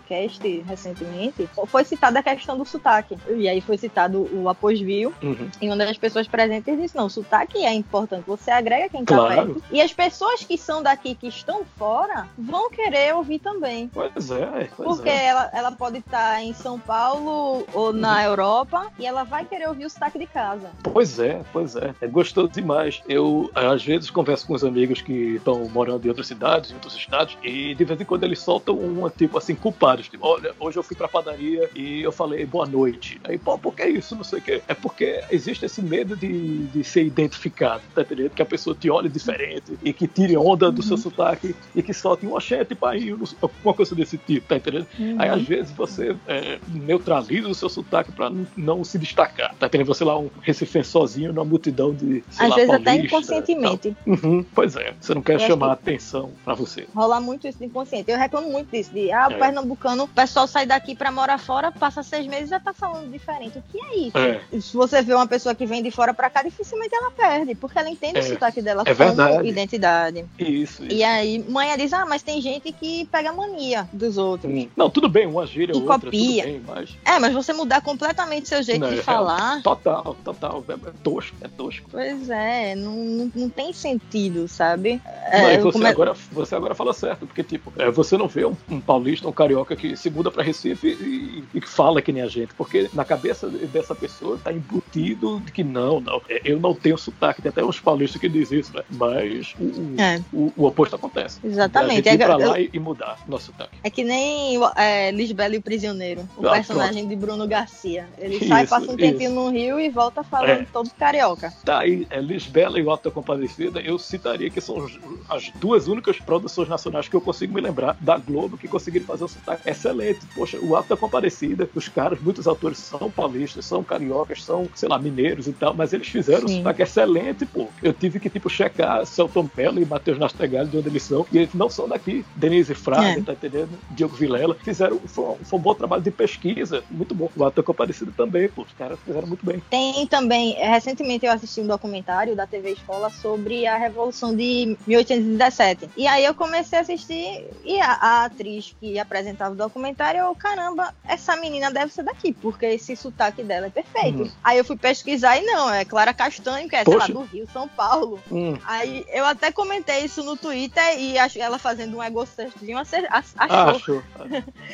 recentemente, 0.65 1.47
foi 1.67 1.83
citada 1.83 2.19
a 2.19 2.23
questão 2.23 2.57
do 2.57 2.65
sotaque. 2.65 3.17
E 3.29 3.47
aí 3.47 3.61
foi 3.61 3.77
citado 3.77 4.29
o 4.33 4.49
Aposvio, 4.49 5.13
Uhum. 5.21 5.49
e 5.61 5.67
uma 5.67 5.75
das 5.77 5.97
pessoas 5.97 6.27
presentes 6.27 6.77
disse: 6.79 6.95
não, 6.95 7.09
sotaque 7.09 7.65
é 7.65 7.73
importante, 7.73 8.23
você 8.27 8.51
agrega 8.51 8.89
quem 8.89 9.03
tá 9.05 9.15
Claro. 9.15 9.53
perto. 9.55 9.63
E 9.71 9.81
as 9.81 9.93
pessoas 9.93 10.43
que 10.43 10.57
são 10.57 10.81
daqui, 10.81 11.15
que 11.15 11.27
estão 11.27 11.63
fora, 11.77 12.27
vão 12.37 12.69
querer 12.69 13.13
ouvir 13.15 13.39
também. 13.39 13.89
Pois 13.93 14.31
é, 14.31 14.69
pois 14.75 14.87
Porque 14.97 15.09
é. 15.09 15.25
ela, 15.25 15.49
ela 15.53 15.71
pode 15.71 15.97
estar 15.99 16.41
em 16.41 16.53
São 16.53 16.79
Paulo 16.79 17.65
ou 17.73 17.93
na 17.93 18.23
Europa 18.23 18.87
e 18.97 19.05
ela 19.05 19.23
vai 19.23 19.45
querer 19.45 19.67
ouvir 19.67 19.85
o 19.85 19.89
sotaque 19.89 20.19
de 20.19 20.25
casa. 20.27 20.69
Pois 20.83 21.19
é, 21.19 21.41
pois 21.51 21.75
é. 21.75 21.93
É 22.01 22.07
gostoso 22.07 22.49
demais. 22.49 23.01
Eu, 23.07 23.49
às 23.53 23.83
vezes, 23.83 24.09
converso 24.09 24.47
com 24.47 24.53
os 24.53 24.63
amigos 24.63 25.01
que 25.01 25.35
estão 25.35 25.67
morando 25.69 26.05
em 26.05 26.09
outras 26.09 26.27
cidades, 26.27 26.71
em 26.71 26.75
outros 26.75 26.95
estados, 26.95 27.37
e 27.43 27.73
de 27.75 27.83
vez 27.83 27.99
em 27.99 28.05
quando 28.05 28.23
eles 28.23 28.39
soltam 28.39 28.75
uma, 28.77 29.09
tipo 29.09 29.37
assim, 29.37 29.55
Tipo, 29.97 30.25
olha, 30.27 30.53
hoje 30.59 30.77
eu 30.77 30.83
fui 30.83 30.95
pra 30.95 31.07
padaria 31.07 31.69
e 31.75 32.01
eu 32.01 32.11
falei 32.11 32.45
boa 32.45 32.65
noite. 32.65 33.19
Aí, 33.23 33.37
pô, 33.37 33.57
por 33.57 33.73
que 33.75 33.85
isso? 33.85 34.15
Não 34.15 34.23
sei 34.23 34.39
o 34.39 34.41
quê. 34.41 34.61
É 34.67 34.73
porque 34.73 35.21
existe 35.31 35.65
esse 35.65 35.81
medo 35.81 36.15
de, 36.15 36.67
de 36.67 36.83
ser 36.83 37.03
identificado, 37.05 37.81
tá 37.93 38.01
entendendo? 38.01 38.31
Que 38.31 38.41
a 38.41 38.45
pessoa 38.45 38.75
te 38.75 38.89
olhe 38.89 39.09
diferente 39.09 39.77
e 39.83 39.91
que 39.93 40.07
tire 40.07 40.37
onda 40.37 40.71
do 40.71 40.81
seu 40.81 40.97
sotaque 40.97 41.55
e 41.75 41.81
que 41.81 41.93
solte 41.93 42.25
um 42.25 42.33
oxente, 42.33 42.75
pai, 42.75 43.09
alguma 43.41 43.73
coisa 43.73 43.95
desse 43.95 44.17
tipo, 44.17 44.47
tá 44.47 44.55
entendendo? 44.57 44.87
Aí 45.17 45.29
às 45.29 45.41
vezes 45.43 45.71
você 45.71 46.15
é, 46.27 46.59
neutraliza 46.67 47.47
o 47.47 47.55
seu 47.55 47.69
sotaque 47.69 48.11
pra 48.11 48.31
não, 48.55 48.83
se 48.83 48.97
destacar. 48.97 49.53
Tá 49.55 49.67
entendendo? 49.67 49.87
Você 49.87 50.03
lá 50.03 50.17
um 50.17 50.29
recifense 50.41 50.89
sozinho 50.89 51.33
numa 51.33 51.45
multidão 51.45 51.93
de. 51.93 52.23
Sei 52.29 52.45
Às 52.45 52.49
lá, 52.49 52.55
vezes 52.55 52.69
até 52.71 52.83
paulista, 52.83 53.05
inconscientemente. 53.07 53.95
tal. 54.05 54.13
Uhum, 54.15 54.45
pois 54.53 54.75
é, 54.75 54.93
você 54.99 55.13
não 55.13 55.21
quer 55.21 55.35
Eu 55.35 55.39
chamar 55.39 55.75
que- 55.77 55.89
atenção 55.89 56.31
pra 56.43 56.53
você. 56.53 56.87
Rola 56.95 57.19
muito 57.19 57.47
isso 57.47 57.57
de 57.59 57.65
inconsciente. 57.65 58.09
Eu 58.11 58.17
reclamo 58.17 58.49
muito 58.51 58.69
disso. 58.71 58.91
De, 58.93 59.11
ah, 59.11 59.27
o 59.29 59.33
É. 59.33 59.37
pernambucano, 59.79 60.03
o 60.03 60.07
pessoal 60.07 60.47
sai 60.47 60.65
daqui 60.65 60.93
pra 60.95 61.11
morar 61.11 61.37
fora, 61.37 61.71
passa 61.71 62.03
seis 62.03 62.27
meses 62.27 62.47
e 62.47 62.49
já 62.49 62.59
tá 62.59 62.73
falando 62.73 63.09
diferente. 63.11 63.57
O 63.57 63.63
que 63.71 63.79
é 63.81 63.97
isso? 63.99 64.17
É, 64.17 64.41
Se 64.59 64.75
você 64.75 65.01
vê 65.01 65.13
uma 65.13 65.27
pessoa 65.27 65.55
que 65.55 65.65
vem 65.65 65.81
de 65.81 65.89
fora 65.91 66.13
pra 66.13 66.29
cá, 66.29 66.43
dificilmente 66.43 66.93
ela 66.93 67.11
perde, 67.11 67.55
porque 67.55 67.79
ela 67.79 67.89
entende 67.89 68.17
É. 68.17 68.21
o 68.21 68.23
sotaque 68.23 68.61
dela 68.61 68.83
É 68.85 68.93
como 68.93 69.07
verdade. 69.15 69.47
identidade. 69.47 70.25
isso, 70.37 70.83
isso. 70.83 70.93
E 70.93 71.03
aí, 71.03 71.39
mãe 71.47 71.75
diz, 71.77 71.93
ah, 71.93 72.05
mas 72.05 72.21
tem 72.21 72.41
gente 72.41 72.71
que 72.71 73.05
pega 73.05 73.31
mania 73.31 73.87
dos 73.93 74.17
outros. 74.17 74.51
Hum, 74.51 74.67
Não, 74.75 74.89
tudo 74.89 75.07
bem, 75.07 75.25
uma 75.27 75.45
gíria 75.45 75.73
E 75.73 75.75
ou 75.75 75.83
outra, 75.83 75.99
copia. 76.11 76.43
bem, 76.43 76.61
mas. 76.67 76.95
É, 77.05 77.17
mas 77.19 77.33
você 77.33 77.53
mudar 77.53 77.81
completamente 77.81 78.47
seu 78.49 78.61
jeito 78.61 78.81
Não, 78.81 78.89
de 78.89 78.99
é- 78.99 79.03
falar, 79.03 79.61
Total, 79.61 80.15
total. 80.23 80.63
É, 80.67 80.73
é 80.73 80.91
tosco, 81.03 81.35
é 81.41 81.47
tosco. 81.47 81.87
pois 81.91 82.29
é, 82.29 82.75
não, 82.75 82.91
não, 82.95 83.31
não 83.35 83.49
tem 83.49 83.71
sentido, 83.71 84.47
sabe? 84.47 85.01
Não, 85.31 85.39
É, 85.47 85.57
você, 85.59 85.71
como 85.71 85.87
é- 85.87 85.89
agora, 85.89 86.13
você 86.31 86.55
agora 86.55 86.75
fala 86.75 86.93
certo, 86.93 87.25
porque, 87.25 87.43
tipo, 87.43 87.71
é, 87.77 87.89
você 87.91 88.17
não 88.17 88.27
vê 88.27 88.45
um, 88.45 88.55
um 88.69 88.81
paulista, 88.81 89.27
um 89.27 89.31
carioca 89.31 89.68
que 89.75 89.95
se 89.95 90.09
muda 90.09 90.29
pra 90.31 90.43
Recife 90.43 90.87
e, 90.87 91.43
e 91.53 91.61
que 91.61 91.67
fala 91.69 92.01
que 92.01 92.11
nem 92.11 92.21
a 92.23 92.27
gente, 92.27 92.53
porque 92.53 92.89
na 92.93 93.03
cabeça 93.05 93.47
dessa 93.49 93.93
pessoa 93.95 94.37
tá 94.43 94.51
embutido 94.51 95.39
de 95.41 95.51
que 95.51 95.63
não, 95.63 95.99
não, 95.99 96.21
é, 96.29 96.41
eu 96.45 96.59
não 96.59 96.73
tenho 96.73 96.97
sotaque. 96.97 97.41
Tem 97.41 97.49
até 97.49 97.63
uns 97.63 97.79
paulistas 97.79 98.19
que 98.19 98.29
dizem 98.29 98.59
isso, 98.59 98.75
né? 98.75 98.83
Mas 98.91 99.53
o, 99.59 99.63
o, 99.63 99.95
É. 100.01 100.21
o- 100.33 100.53
o 100.55 100.65
oposto 100.65 100.95
acontece. 100.95 101.39
A 101.43 101.47
Exatamente. 101.47 101.95
gente 101.95 102.09
ir 102.13 102.17
pra 102.17 102.33
É, 102.39 102.45
lá 102.47 102.59
e, 102.59 102.69
e 102.73 102.79
mudar 102.79 103.17
nosso 103.27 103.47
sotaque. 103.47 103.77
é 103.83 103.89
que 103.89 104.03
nem 104.03 104.59
é, 104.75 105.11
Lisbela 105.11 105.55
e 105.55 105.57
o 105.57 105.61
Prisioneiro, 105.61 106.27
o 106.37 106.47
Ah, 106.47 106.51
personagem 106.51 107.07
de 107.07 107.15
Bruno 107.15 107.47
Garcia. 107.47 108.07
Ele 108.17 108.39
sai, 108.47 108.63
Isso, 108.63 108.69
passa 108.69 108.91
um 108.91 108.95
tempinho 108.97 109.31
isso. 109.31 109.39
no 109.39 109.49
Rio 109.49 109.79
e 109.79 109.89
volta 109.89 110.23
falando 110.23 110.61
É. 110.61 110.65
todo 110.71 110.89
carioca. 110.91 111.51
Tá 111.63 111.79
aí, 111.79 112.07
é, 112.09 112.19
Lisbela 112.21 112.79
e 112.79 112.83
o 112.83 112.89
Auto 112.89 113.09
da 113.09 113.11
Compadecida, 113.11 113.79
eu 113.81 113.97
citaria 113.99 114.49
que 114.49 114.61
são 114.61 114.85
as 115.29 115.49
duas 115.55 115.87
únicas 115.87 116.17
produções 116.19 116.67
nacionais 116.69 117.07
que 117.07 117.15
eu 117.15 117.21
consigo 117.21 117.53
me 117.53 117.61
lembrar 117.61 117.95
da 117.99 118.17
Globo 118.17 118.57
que 118.57 118.67
conseguiram 118.67 119.05
fazer 119.05 119.23
o 119.23 119.27
sotaque 119.27 119.58
excelente. 119.65 120.19
Poxa, 120.35 120.57
o 120.61 120.75
Alto 120.75 120.89
da 120.89 120.97
Comparecida, 120.97 121.69
os 121.73 121.87
caras, 121.87 122.19
muitos 122.19 122.47
atores 122.47 122.77
são 122.77 123.09
paulistas, 123.09 123.65
são 123.65 123.83
cariocas, 123.83 124.43
são, 124.43 124.69
sei 124.75 124.89
lá, 124.89 124.99
mineiros 124.99 125.47
e 125.47 125.53
tal, 125.53 125.73
mas 125.73 125.93
eles 125.93 126.07
fizeram 126.07 126.47
Sim. 126.47 126.55
um 126.55 126.57
sotaque 126.57 126.81
excelente, 126.83 127.45
pô. 127.45 127.67
Eu 127.81 127.93
tive 127.93 128.19
que, 128.19 128.29
tipo, 128.29 128.49
checar 128.49 129.05
Celton 129.05 129.49
Mello 129.55 129.81
e 129.81 129.85
Matheus 129.85 130.17
Nastegalli 130.17 130.69
de 130.69 130.77
onde 130.77 130.89
eles 130.89 131.03
são, 131.03 131.25
e 131.31 131.37
eles 131.37 131.53
não 131.53 131.69
são 131.69 131.87
daqui. 131.87 132.25
Denise 132.35 132.73
Frade, 132.73 133.19
é. 133.19 133.23
tá 133.23 133.33
entendendo? 133.33 133.69
Diogo 133.91 134.15
Vilela. 134.15 134.55
Fizeram, 134.55 134.99
foi, 134.99 135.35
foi, 135.43 135.59
um 135.59 135.61
bom 135.61 135.73
trabalho 135.73 136.01
de 136.01 136.11
pesquisa, 136.11 136.83
muito 136.89 137.13
bom. 137.15 137.29
O 137.35 137.43
Alto 137.43 137.57
da 137.57 137.63
Comparecida 137.63 138.11
também, 138.15 138.47
pô. 138.49 138.63
Os 138.63 138.73
caras 138.73 138.99
fizeram 139.05 139.27
muito 139.27 139.45
bem. 139.45 139.61
Tem 139.69 140.05
também, 140.07 140.53
recentemente 140.53 141.25
eu 141.25 141.31
assisti 141.31 141.61
um 141.61 141.67
documentário 141.67 142.35
da 142.35 142.45
TV 142.45 142.71
Escola 142.71 143.09
sobre 143.09 143.65
a 143.65 143.77
Revolução 143.77 144.35
de 144.35 144.77
1817. 144.85 145.89
E 145.97 146.07
aí 146.07 146.25
eu 146.25 146.33
comecei 146.33 146.77
a 146.77 146.81
assistir 146.81 147.47
e 147.63 147.79
a, 147.79 147.91
a 147.91 148.25
atriz 148.25 148.75
que 148.79 148.99
apresentava 148.99 149.48
o 149.49 149.55
documentário, 149.55 150.21
eu, 150.21 150.35
caramba, 150.35 150.93
essa 151.03 151.35
menina 151.35 151.71
deve 151.71 151.91
ser 151.91 152.03
daqui, 152.03 152.33
porque 152.33 152.65
esse 152.65 152.95
sotaque 152.95 153.43
dela 153.43 153.67
é 153.67 153.69
perfeito. 153.69 154.23
Uhum. 154.23 154.31
Aí 154.43 154.57
eu 154.57 154.65
fui 154.65 154.77
pesquisar 154.77 155.37
e 155.37 155.45
não, 155.45 155.71
é 155.71 155.85
Clara 155.85 156.13
Castanho, 156.13 156.69
que 156.69 156.75
é, 156.75 156.83
sei 156.83 156.95
lá, 156.95 157.07
do 157.07 157.21
Rio, 157.21 157.47
São 157.51 157.67
Paulo. 157.67 158.19
Uhum. 158.29 158.57
Aí 158.65 159.05
eu 159.09 159.25
até 159.25 159.51
comentei 159.51 160.05
isso 160.05 160.23
no 160.23 160.35
Twitter 160.35 160.99
e 160.99 161.17
acho 161.17 161.39
ela 161.39 161.57
fazendo 161.57 161.97
um 161.97 162.03
egocentrismo 162.03 162.79
achou. 162.79 163.35
Ah, 163.37 163.71
achou. 163.71 164.03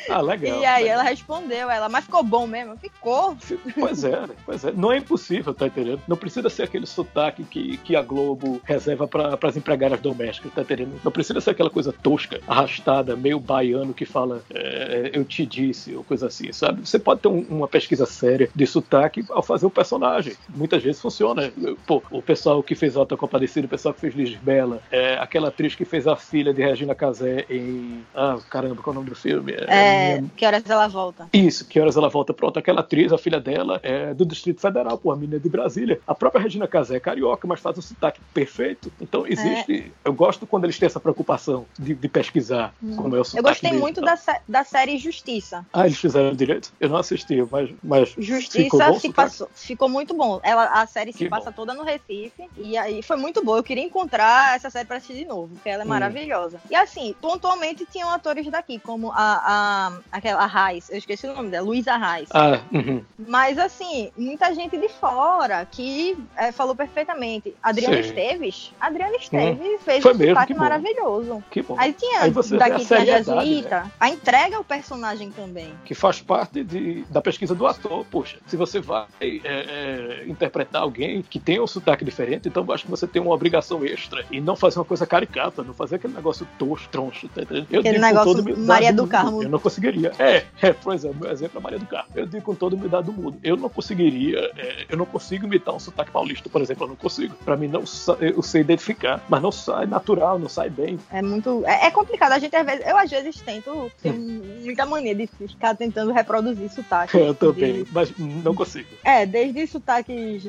Ah, 0.08 0.20
legal. 0.20 0.60
e 0.60 0.64
aí 0.64 0.84
legal. 0.84 1.00
ela 1.00 1.02
respondeu, 1.02 1.70
ela, 1.70 1.88
mas 1.88 2.04
ficou 2.04 2.22
bom 2.22 2.46
mesmo? 2.46 2.76
Ficou. 2.76 3.36
Pois 3.78 4.04
é, 4.04 4.20
né? 4.26 4.34
pois 4.44 4.64
é. 4.64 4.72
Não 4.72 4.92
é 4.92 4.98
impossível, 4.98 5.54
tá 5.54 5.66
entendendo? 5.66 6.00
Não 6.06 6.16
precisa 6.16 6.48
ser 6.48 6.62
aquele 6.62 6.86
sotaque 6.86 7.44
que, 7.44 7.76
que 7.78 7.96
a 7.96 8.02
Globo 8.02 8.60
reserva 8.64 9.06
para 9.06 9.38
as 9.42 9.56
empregadas 9.56 10.00
domésticas, 10.00 10.52
tá 10.52 10.62
entendendo? 10.62 11.00
Não 11.04 11.12
precisa 11.12 11.40
ser 11.40 11.50
aquela 11.50 11.70
coisa 11.70 11.92
tosca, 11.92 12.40
arrastada, 12.46 13.16
meio 13.16 13.38
baiano 13.38 13.94
que 13.94 14.04
fala 14.04 14.42
é, 14.66 15.10
eu 15.14 15.24
te 15.24 15.46
disse, 15.46 15.94
ou 15.94 16.02
coisa 16.02 16.26
assim, 16.26 16.52
sabe? 16.52 16.86
Você 16.86 16.98
pode 16.98 17.20
ter 17.20 17.28
um, 17.28 17.40
uma 17.48 17.68
pesquisa 17.68 18.06
séria 18.06 18.48
de 18.54 18.66
sotaque 18.66 19.24
ao 19.30 19.42
fazer 19.42 19.66
o 19.66 19.70
personagem. 19.70 20.34
Muitas 20.54 20.82
vezes 20.82 21.00
funciona. 21.00 21.52
Pô, 21.86 22.02
o 22.10 22.20
pessoal 22.20 22.62
que 22.62 22.74
fez 22.74 22.96
Alta 22.96 23.16
Compadecida, 23.16 23.66
o 23.66 23.70
pessoal 23.70 23.94
que 23.94 24.00
fez 24.00 24.14
Lisbela, 24.14 24.82
é, 24.90 25.14
aquela 25.18 25.48
atriz 25.48 25.74
que 25.74 25.84
fez 25.84 26.06
a 26.06 26.16
filha 26.16 26.52
de 26.52 26.62
Regina 26.62 26.94
Casé 26.94 27.46
em. 27.48 28.04
Ah, 28.14 28.38
caramba, 28.50 28.82
qual 28.82 28.94
é 28.94 28.98
o 28.98 29.00
nome 29.00 29.10
do 29.10 29.16
filme? 29.16 29.52
É, 29.52 29.66
é 29.68 30.20
minha... 30.20 30.30
Que 30.36 30.46
Horas 30.46 30.68
Ela 30.68 30.88
Volta. 30.88 31.28
Isso, 31.32 31.66
Que 31.66 31.80
Horas 31.80 31.96
Ela 31.96 32.08
Volta. 32.08 32.34
Pronto, 32.34 32.58
aquela 32.58 32.80
atriz, 32.80 33.12
a 33.12 33.18
filha 33.18 33.40
dela, 33.40 33.80
é 33.82 34.12
do 34.14 34.24
Distrito 34.24 34.60
Federal, 34.60 34.98
pô, 34.98 35.12
a 35.12 35.16
menina 35.16 35.36
é 35.36 35.38
de 35.38 35.48
Brasília. 35.48 36.00
A 36.06 36.14
própria 36.14 36.42
Regina 36.42 36.66
Casé 36.66 36.96
é 36.96 37.00
carioca, 37.00 37.46
mas 37.46 37.60
faz 37.60 37.78
um 37.78 37.82
sotaque 37.82 38.20
perfeito. 38.34 38.92
Então 39.00 39.26
existe. 39.26 39.92
É. 40.04 40.08
Eu 40.08 40.12
gosto 40.12 40.46
quando 40.46 40.64
eles 40.64 40.78
têm 40.78 40.86
essa 40.86 41.00
preocupação 41.00 41.66
de, 41.78 41.94
de 41.94 42.08
pesquisar 42.08 42.74
hum. 42.82 42.96
como 42.96 43.16
é 43.16 43.20
o 43.20 43.24
sotaque. 43.24 43.38
Eu 43.38 43.50
gostei 43.50 43.70
dele, 43.70 43.82
muito 43.82 44.00
da, 44.48 44.55
da 44.56 44.64
série 44.64 44.96
Justiça. 44.96 45.66
Ah, 45.70 45.84
eles 45.84 45.98
fizeram 45.98 46.34
direito? 46.34 46.72
Eu 46.80 46.88
não 46.88 46.96
assisti, 46.96 47.46
mas. 47.50 47.70
mas 47.82 48.14
Justiça 48.16 48.64
ficou, 48.64 48.80
bom, 48.80 48.98
se 48.98 49.12
passou, 49.12 49.50
ficou 49.54 49.88
muito 49.88 50.14
bom. 50.14 50.40
Ela, 50.42 50.64
a 50.80 50.86
série 50.86 51.12
se 51.12 51.18
que 51.18 51.28
passa 51.28 51.50
bom. 51.50 51.56
toda 51.56 51.74
no 51.74 51.82
Recife. 51.82 52.48
E 52.56 52.76
aí 52.78 53.02
foi 53.02 53.16
muito 53.16 53.44
boa. 53.44 53.58
Eu 53.58 53.62
queria 53.62 53.84
encontrar 53.84 54.56
essa 54.56 54.70
série 54.70 54.86
pra 54.86 54.96
assistir 54.96 55.18
de 55.18 55.26
novo, 55.26 55.48
porque 55.54 55.68
ela 55.68 55.82
é 55.82 55.84
hum. 55.84 55.88
maravilhosa. 55.88 56.58
E 56.70 56.74
assim, 56.74 57.14
pontualmente 57.20 57.84
tinham 57.84 58.08
atores 58.08 58.46
daqui, 58.50 58.78
como 58.78 59.12
a, 59.12 59.18
a 59.18 59.98
aquela 60.10 60.42
a 60.42 60.46
Raiz, 60.46 60.88
eu 60.88 60.96
esqueci 60.96 61.26
o 61.26 61.34
nome 61.34 61.50
dela, 61.50 61.66
Luísa 61.66 61.96
Raiz. 61.96 62.28
Ah, 62.32 62.60
uhum. 62.72 63.04
Mas 63.28 63.58
assim, 63.58 64.10
muita 64.16 64.54
gente 64.54 64.78
de 64.78 64.88
fora 64.88 65.66
que 65.70 66.16
é, 66.34 66.50
falou 66.50 66.74
perfeitamente. 66.74 67.54
Adriana 67.62 68.02
Sim. 68.02 68.08
Esteves, 68.08 68.72
Adriana 68.80 69.16
Esteves 69.16 69.60
hum. 69.60 69.78
fez 69.84 70.02
Foi 70.02 70.14
um 70.14 70.18
sotaque 70.18 70.54
maravilhoso. 70.54 71.44
Que 71.50 71.60
bom. 71.60 71.74
Aí 71.78 71.92
tinha 71.92 72.22
Aí 72.22 72.30
daqui 72.30 72.86
tinha 72.86 73.00
a 73.00 73.04
Jesuíta, 73.04 73.80
né? 73.82 73.90
a 74.00 74.08
entrega 74.08 74.45
ao 74.54 74.64
personagem 74.64 75.30
também. 75.30 75.72
Que 75.84 75.94
faz 75.94 76.20
parte 76.20 76.62
de, 76.62 77.04
da 77.10 77.20
pesquisa 77.20 77.54
do 77.54 77.66
ator, 77.66 78.04
poxa. 78.10 78.38
Se 78.46 78.56
você 78.56 78.80
vai 78.80 79.06
é, 79.20 79.40
é, 79.44 80.24
interpretar 80.26 80.82
alguém 80.82 81.22
que 81.22 81.38
tem 81.38 81.60
um 81.60 81.66
sotaque 81.66 82.04
diferente, 82.04 82.48
então 82.48 82.66
acho 82.72 82.84
que 82.84 82.90
você 82.90 83.06
tem 83.06 83.20
uma 83.20 83.34
obrigação 83.34 83.84
extra 83.84 84.24
e 84.30 84.40
não 84.40 84.56
fazer 84.56 84.78
uma 84.78 84.84
coisa 84.84 85.06
caricata, 85.06 85.62
não 85.62 85.74
fazer 85.74 85.96
aquele 85.96 86.14
negócio 86.14 86.46
tosco, 86.58 86.88
troncho, 86.88 87.28
tá 87.28 87.42
entendendo? 87.42 87.66
Eu 87.70 87.80
aquele 87.80 87.98
negócio 87.98 88.58
Maria 88.58 88.92
do 88.92 89.06
Carmo. 89.06 89.42
Eu 89.42 89.48
não 89.48 89.58
conseguiria. 89.58 90.12
É, 90.18 90.44
é, 90.62 90.72
por 90.72 90.94
exemplo, 90.94 91.20
meu 91.20 91.30
exemplo 91.30 91.58
é 91.58 91.62
Maria 91.62 91.78
do 91.78 91.86
Carmo. 91.86 92.10
Eu 92.14 92.26
digo 92.26 92.44
com 92.44 92.54
toda 92.54 92.74
a 92.74 92.78
humildade 92.78 93.06
do 93.06 93.12
mundo. 93.12 93.38
Eu 93.42 93.56
não 93.56 93.68
conseguiria, 93.68 94.50
é, 94.56 94.86
eu 94.88 94.96
não 94.96 95.06
consigo 95.06 95.46
imitar 95.46 95.74
um 95.74 95.80
sotaque 95.80 96.10
paulista, 96.10 96.48
por 96.48 96.60
exemplo, 96.60 96.84
eu 96.84 96.88
não 96.88 96.96
consigo. 96.96 97.34
Pra 97.44 97.56
mim, 97.56 97.68
não 97.68 97.84
eu 98.20 98.42
sei 98.42 98.60
identificar, 98.60 99.24
mas 99.28 99.42
não 99.42 99.52
sai 99.52 99.86
natural, 99.86 100.38
não 100.38 100.48
sai 100.48 100.70
bem. 100.70 100.98
É 101.10 101.22
muito. 101.22 101.64
É, 101.66 101.86
é 101.86 101.90
complicado. 101.90 102.32
A 102.32 102.38
gente, 102.38 102.54
às 102.54 102.66
vezes, 102.66 102.86
eu 102.86 102.96
às 102.96 103.10
vezes 103.10 103.40
tento, 103.40 103.90
muita 104.26 104.86
mania 104.86 105.14
de 105.14 105.26
ficar 105.26 105.74
tentando 105.74 106.12
reproduzir 106.12 106.70
sotaque. 106.70 107.16
Eu 107.18 107.34
também, 107.34 107.84
de... 107.84 107.92
mas 107.92 108.12
não 108.18 108.54
consigo. 108.54 108.88
É, 109.04 109.24
desde 109.26 109.66
sotaques 109.66 110.48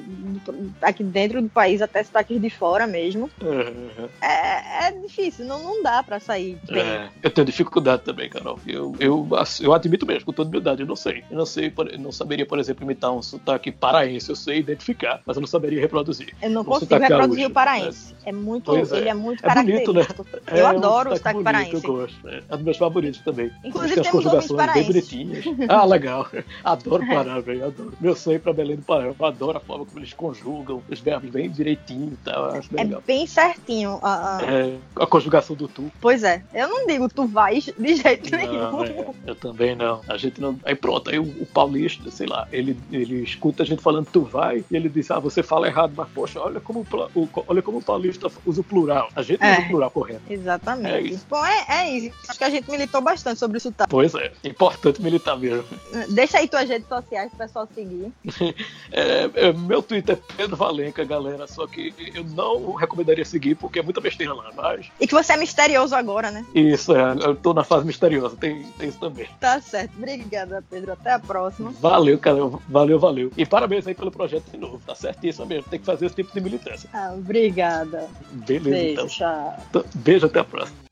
aqui 0.82 1.04
dentro 1.04 1.42
do 1.42 1.50
país 1.50 1.82
até 1.82 2.04
sotaques 2.04 2.42
de 2.42 2.50
fora 2.50 2.88
mesmo. 2.88 3.30
Uhum. 3.42 4.08
É, 4.22 4.88
é 4.88 4.92
difícil, 4.92 5.46
não, 5.46 5.62
não 5.64 5.84
dá 5.84 6.04
pra 6.04 6.20
sair 6.20 6.58
bem. 6.70 6.82
É, 6.82 7.10
eu 7.24 7.32
tenho 7.32 7.46
dificuldade 7.46 8.04
também, 8.04 8.30
Carol. 8.30 8.60
Eu, 8.66 8.96
eu, 9.00 9.28
eu 9.62 9.74
admito 9.74 10.06
mesmo, 10.06 10.26
com 10.26 10.34
toda 10.34 10.50
humildade, 10.50 10.82
eu 10.82 10.88
não 10.88 10.96
sei. 10.96 11.24
Eu 11.30 11.38
não 11.38 11.46
sei, 11.46 11.74
eu 11.92 12.00
não 12.00 12.12
saberia, 12.12 12.46
por 12.46 12.60
exemplo, 12.60 12.84
imitar 12.84 13.12
um 13.12 13.22
sotaque 13.22 13.72
paraense, 13.72 14.30
eu 14.30 14.36
sei 14.36 14.60
identificar, 14.60 15.22
mas 15.26 15.38
eu 15.38 15.42
não 15.42 15.48
saberia 15.48 15.80
reproduzir. 15.80 16.34
Eu 16.42 16.50
não 16.50 16.62
um 16.62 16.66
consigo 16.66 16.96
reproduzir 16.98 17.48
o 17.48 17.50
paraense. 17.50 18.16
É, 18.26 18.30
é 18.30 18.34
muito, 18.34 18.66
pois 18.66 18.92
ele 18.92 19.08
é, 19.08 19.12
é 19.12 19.14
muito 19.14 19.44
é 19.44 19.48
característico. 19.48 19.94
Bonito, 19.94 20.24
né? 20.24 20.40
Eu 20.52 20.68
é 20.68 20.70
adoro 20.70 21.12
o 21.12 21.18
sotaque 21.18 21.44
paraense. 21.44 21.74
Eu 21.74 21.82
gosto. 21.82 22.28
É, 22.28 22.44
um 22.52 22.56
dos 22.58 22.66
meus 22.66 22.78
favoritos 22.78 23.22
também. 23.22 23.52
Inclusive 23.68 23.96
tem 23.96 24.04
as 24.04 24.12
conjugações 24.12 24.74
bem 24.74 24.84
bonitinhas. 24.86 25.46
Ah, 25.68 25.86
legal. 25.86 26.28
Adoro 26.64 27.06
Pará, 27.06 27.40
velho. 27.40 27.66
Adoro. 27.66 27.94
Meu 28.00 28.16
sonho 28.16 28.40
pra 28.40 28.54
Belém 28.54 28.78
do 28.78 28.82
Pará. 28.84 29.06
Eu 29.06 29.26
adoro 29.26 29.58
a 29.58 29.62
forma 29.62 29.86
como 29.86 30.00
eles 30.00 30.14
conjugam 30.14 30.82
os 30.90 31.00
verbos 31.00 31.30
bem 31.30 31.50
direitinho 31.50 32.14
e 32.14 32.18
tal. 32.24 32.46
acho 32.52 32.72
bem 32.72 32.82
é 32.82 32.84
legal. 32.86 33.04
bem 33.06 33.28
certinho 33.28 34.00
a, 34.02 34.38
a... 34.38 34.42
É, 34.44 34.78
a 34.96 35.06
conjugação 35.06 35.56
do 35.56 35.68
tu. 35.68 35.92
Pois 36.00 36.24
é. 36.24 36.44
Eu 36.54 36.68
não 36.68 36.88
digo 36.88 37.10
tu 37.10 37.26
vais 37.26 37.66
de 37.66 37.96
jeito 37.96 38.32
não, 38.32 38.38
nenhum. 38.38 38.84
É, 38.84 39.06
eu 39.26 39.36
também 39.36 39.76
não. 39.76 40.02
A 40.08 40.18
gente 40.18 40.40
não. 40.40 40.60
Aí 40.64 40.76
pronto, 40.76 41.10
aí 41.10 41.20
o, 41.20 41.24
o, 41.24 41.46
paulista, 41.46 42.10
sei 42.12 42.28
lá, 42.28 42.48
ele, 42.52 42.78
ele 42.92 43.24
escuta 43.24 43.64
a 43.64 43.66
gente 43.66 43.82
falando 43.82 44.08
tu 44.12 44.22
vai 44.22 44.64
e 44.70 44.76
ele 44.76 44.90
diz, 44.90 45.10
ah, 45.12 45.20
você 45.20 45.44
fala 45.44 45.68
errado, 45.68 45.94
mas 45.96 46.08
poxa, 46.10 46.40
olha 46.40 46.60
como 46.60 46.86
o, 47.16 47.30
olha 47.48 47.62
como 47.62 47.80
o 47.80 47.84
paulista 47.84 48.28
usa 48.46 48.62
o 48.62 48.64
plural. 48.64 49.10
A 49.16 49.22
gente 49.22 49.44
é. 49.44 49.54
usa 49.54 49.62
o 49.62 49.68
plural 49.68 49.92
correto. 49.92 50.22
Exatamente. 50.30 50.96
É 50.96 51.02
isso. 51.02 51.26
Bom, 51.30 51.46
é, 51.46 51.66
é 51.70 51.98
isso. 51.98 52.18
Acho 52.28 52.40
que 52.40 52.46
a 52.46 52.50
gente 52.50 52.70
militou 52.70 53.02
bastante 53.02 53.40
sobre 53.40 53.57
isso. 53.58 53.72
Tá? 53.72 53.86
Pois 53.88 54.14
é, 54.16 54.32
importante 54.44 55.02
militar 55.02 55.38
mesmo. 55.38 55.66
Deixa 56.10 56.38
aí 56.38 56.48
tuas 56.48 56.70
redes 56.70 56.88
sociais 56.88 57.30
pro 57.30 57.40
pessoal 57.40 57.68
seguir. 57.74 58.12
é, 58.92 59.30
é, 59.36 59.54
meu 59.54 59.82
Twitter 59.82 60.18
é 60.18 60.34
Pedro 60.36 60.56
Valenca, 60.56 61.04
galera, 61.04 61.48
só 61.48 61.68
que 61.68 61.94
eu 62.14 62.24
não 62.24 62.74
recomendaria 62.74 63.26
seguir 63.26 63.56
porque 63.56 63.80
é 63.80 63.84
muita 63.84 64.02
besteira 64.02 64.34
lá, 64.34 64.52
mas... 64.56 64.88
E 65.00 65.08
que 65.08 65.14
você 65.14 65.34
é 65.34 65.38
misterioso 65.38 65.96
agora, 65.96 66.32
né? 66.32 66.46
Isso, 66.54 66.96
é, 66.96 67.14
eu 67.24 67.36
tô 67.36 67.54
na 67.54 67.64
fase 67.64 67.86
misteriosa, 67.86 68.36
tem, 68.36 68.64
tem 68.78 68.90
isso 68.90 69.00
também. 69.00 69.28
Tá 69.40 69.60
certo, 69.60 69.92
obrigada, 69.98 70.64
Pedro, 70.70 70.94
até 70.94 71.12
a 71.12 71.20
próxima. 71.20 71.72
Valeu, 71.80 72.18
cara, 72.18 72.38
valeu, 72.68 73.00
valeu. 73.00 73.32
E 73.36 73.46
parabéns 73.46 73.88
aí 73.88 73.94
pelo 73.94 74.12
projeto 74.12 74.50
de 74.52 74.58
novo, 74.58 74.82
tá 74.86 74.96
certíssimo 74.96 75.46
mesmo, 75.46 75.70
tem 75.70 75.80
que 75.80 75.86
fazer 75.86 76.06
esse 76.06 76.16
tipo 76.16 76.34
de 76.34 76.42
militância. 76.42 76.90
Ah, 76.94 77.14
obrigada. 77.14 78.08
Beleza, 78.32 78.70
Beijo, 78.70 78.92
então. 78.94 79.08
Tchau. 79.08 79.84
Beijo, 79.96 80.26
até 80.26 80.40
a 80.40 80.44
próxima. 80.44 80.87